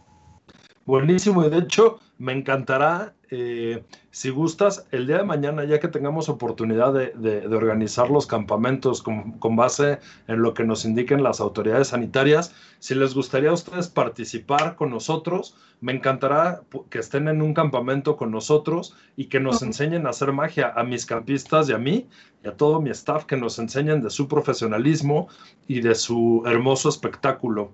[0.86, 6.28] Buenísimo, de hecho me encantará eh, si gustas, el día de mañana, ya que tengamos
[6.28, 9.98] oportunidad de, organizar los campamentos con, base
[10.28, 14.90] en lo que nos indiquen las autoridades sanitarias, si les gustaría a ustedes participar con
[14.90, 20.10] nosotros, me encantará que estén en un campamento con nosotros y que nos enseñen a
[20.10, 22.06] hacer magia a mis campistas y a mí
[22.44, 25.28] y a todo mi staff, que nos enseñen de su profesionalismo
[25.66, 27.72] y de su hermoso espectáculo.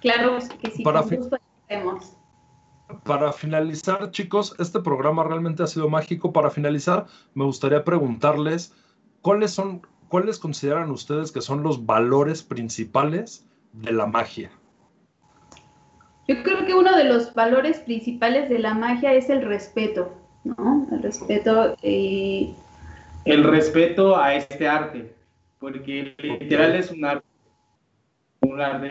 [0.00, 2.23] Claro que sí, Para con gusto
[3.04, 6.32] para finalizar, chicos, este programa realmente ha sido mágico.
[6.32, 8.74] Para finalizar, me gustaría preguntarles
[9.22, 14.50] cuáles son, cuáles consideran ustedes que son los valores principales de la magia.
[16.26, 20.14] Yo creo que uno de los valores principales de la magia es el respeto,
[20.44, 20.86] ¿no?
[20.90, 21.76] El respeto.
[21.82, 22.54] y...
[23.24, 25.14] El respeto a este arte,
[25.58, 27.26] porque literal es un arte.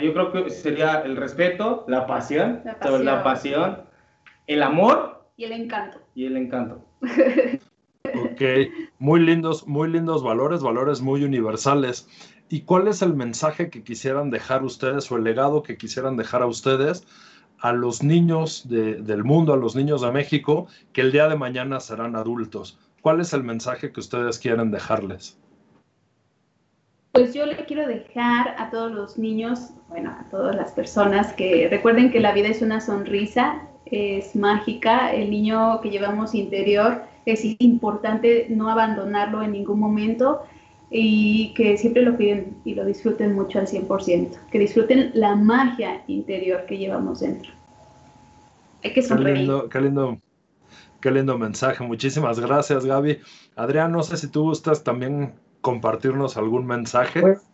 [0.02, 3.06] Yo creo que sería el respeto, la pasión, la pasión.
[3.06, 3.94] la pasión
[4.48, 6.00] el amor y el encanto.
[6.16, 6.86] Y el encanto.
[7.02, 8.42] ok,
[9.00, 12.08] muy lindos, muy lindos valores, valores muy universales.
[12.50, 16.42] ¿Y cuál es el mensaje que quisieran dejar ustedes o el legado que quisieran dejar
[16.42, 17.08] a ustedes
[17.60, 21.80] a los niños del mundo, a los niños de México, que el día de mañana
[21.80, 22.78] serán adultos?
[23.02, 25.40] ¿Cuál es el mensaje que ustedes quieren dejarles?
[27.14, 31.68] Pues yo le quiero dejar a todos los niños, bueno, a todas las personas que
[31.70, 37.42] recuerden que la vida es una sonrisa es mágica, el niño que llevamos interior es
[37.60, 40.42] importante no abandonarlo en ningún momento
[40.90, 46.04] y que siempre lo piden y lo disfruten mucho al 100%, que disfruten la magia
[46.08, 47.52] interior que llevamos dentro.
[48.84, 49.36] Hay que sonreír.
[49.36, 50.18] Qué lindo, qué lindo,
[51.00, 51.84] qué lindo mensaje.
[51.84, 53.20] Muchísimas gracias, Gaby.
[53.56, 55.34] Adrián, no sé si tú gustas también
[55.64, 57.22] compartirnos algún mensaje.
[57.22, 57.50] Pues,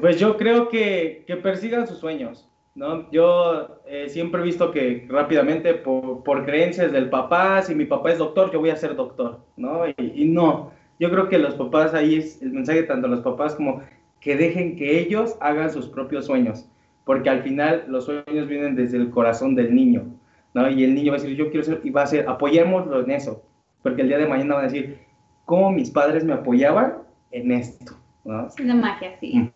[0.00, 3.10] pues yo creo que, que persigan sus sueños ¿no?
[3.10, 8.12] Yo eh, siempre he visto que rápidamente por, por, creencias del papá, si mi papá
[8.12, 9.82] es doctor, yo voy a ser doctor, ¿no?
[9.98, 13.54] Y, no, yo creo que los papás ahí es el mensaje tanto a los papás
[13.54, 13.82] como
[14.20, 16.66] que dejen que ellos hagan sus propios sueños,
[17.04, 20.04] porque al final los sueños vienen desde el corazón del niño,
[20.54, 20.70] ¿no?
[20.70, 23.10] Y el niño va a decir, yo quiero ser, y va a ser, apoyémoslo en
[23.10, 23.42] eso,
[23.82, 24.98] porque el día de mañana van a decir,
[25.44, 27.02] ¿cómo mis padres me apoyaban
[27.32, 27.98] en esto?
[28.24, 28.46] ¿no?
[28.46, 29.52] Es una magia, sí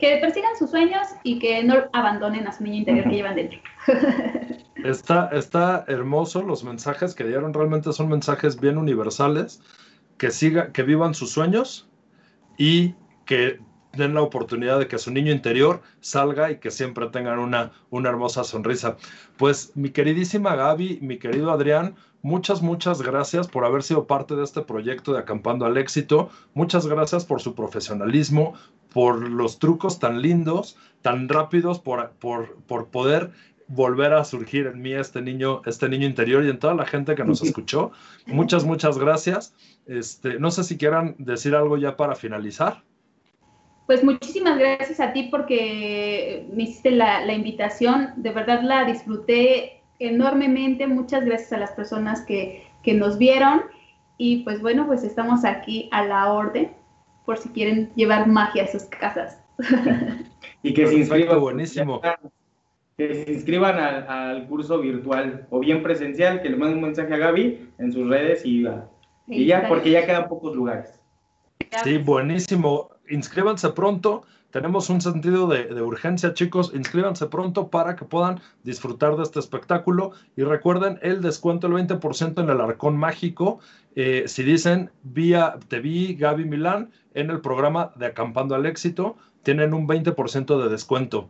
[0.00, 3.60] que persigan sus sueños y que no abandonen a su niño interior que llevan dentro.
[4.82, 9.60] Está, está hermoso, los mensajes que dieron realmente son mensajes bien universales,
[10.16, 11.90] que, siga, que vivan sus sueños
[12.56, 12.94] y
[13.26, 13.60] que
[13.92, 18.08] den la oportunidad de que su niño interior salga y que siempre tengan una, una
[18.08, 18.96] hermosa sonrisa.
[19.36, 24.44] Pues mi queridísima Gaby, mi querido Adrián, muchas, muchas gracias por haber sido parte de
[24.44, 26.30] este proyecto de Acampando al Éxito.
[26.54, 28.54] Muchas gracias por su profesionalismo,
[28.92, 33.30] por los trucos tan lindos, tan rápidos, por, por, por poder
[33.70, 37.14] volver a surgir en mí este niño, este niño interior y en toda la gente
[37.14, 37.92] que nos escuchó.
[38.26, 39.54] Muchas, muchas gracias.
[39.86, 42.82] Este, no sé si quieran decir algo ya para finalizar.
[43.86, 48.10] Pues muchísimas gracias a ti porque me hiciste la, la invitación.
[48.16, 50.86] De verdad la disfruté enormemente.
[50.88, 53.62] Muchas gracias a las personas que, que nos vieron.
[54.18, 56.72] Y pues bueno, pues estamos aquí a la orden
[57.24, 59.38] por si quieren llevar magia a sus casas.
[60.62, 61.40] y que se inscriban.
[61.40, 62.00] buenísimo.
[62.96, 67.18] Que se inscriban al, curso virtual o bien presencial, que le manden un mensaje a
[67.18, 68.66] Gaby en sus redes y,
[69.28, 71.00] y ya, porque ya quedan pocos lugares.
[71.84, 72.90] Sí, buenísimo.
[73.08, 74.24] Inscríbanse pronto.
[74.50, 76.72] Tenemos un sentido de, urgencia, chicos.
[76.74, 80.12] Inscríbanse pronto para que puedan disfrutar de este espectáculo.
[80.36, 83.60] Y recuerden el descuento del 20% en el Arcón Mágico.
[83.94, 89.16] Eh, si dicen, vía, te vi Gaby Milán en el programa de Acampando al Éxito,
[89.42, 91.28] tienen un 20% de descuento.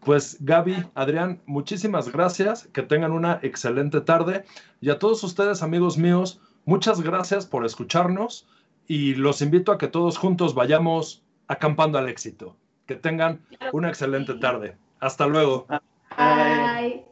[0.00, 2.68] Pues Gaby, Adrián, muchísimas gracias.
[2.72, 4.44] Que tengan una excelente tarde.
[4.82, 8.46] Y a todos ustedes, amigos míos, muchas gracias por escucharnos.
[8.86, 12.56] Y los invito a que todos juntos vayamos acampando al éxito.
[12.86, 13.40] Que tengan
[13.72, 14.76] una excelente tarde.
[15.00, 15.66] Hasta luego.
[16.16, 17.04] Bye.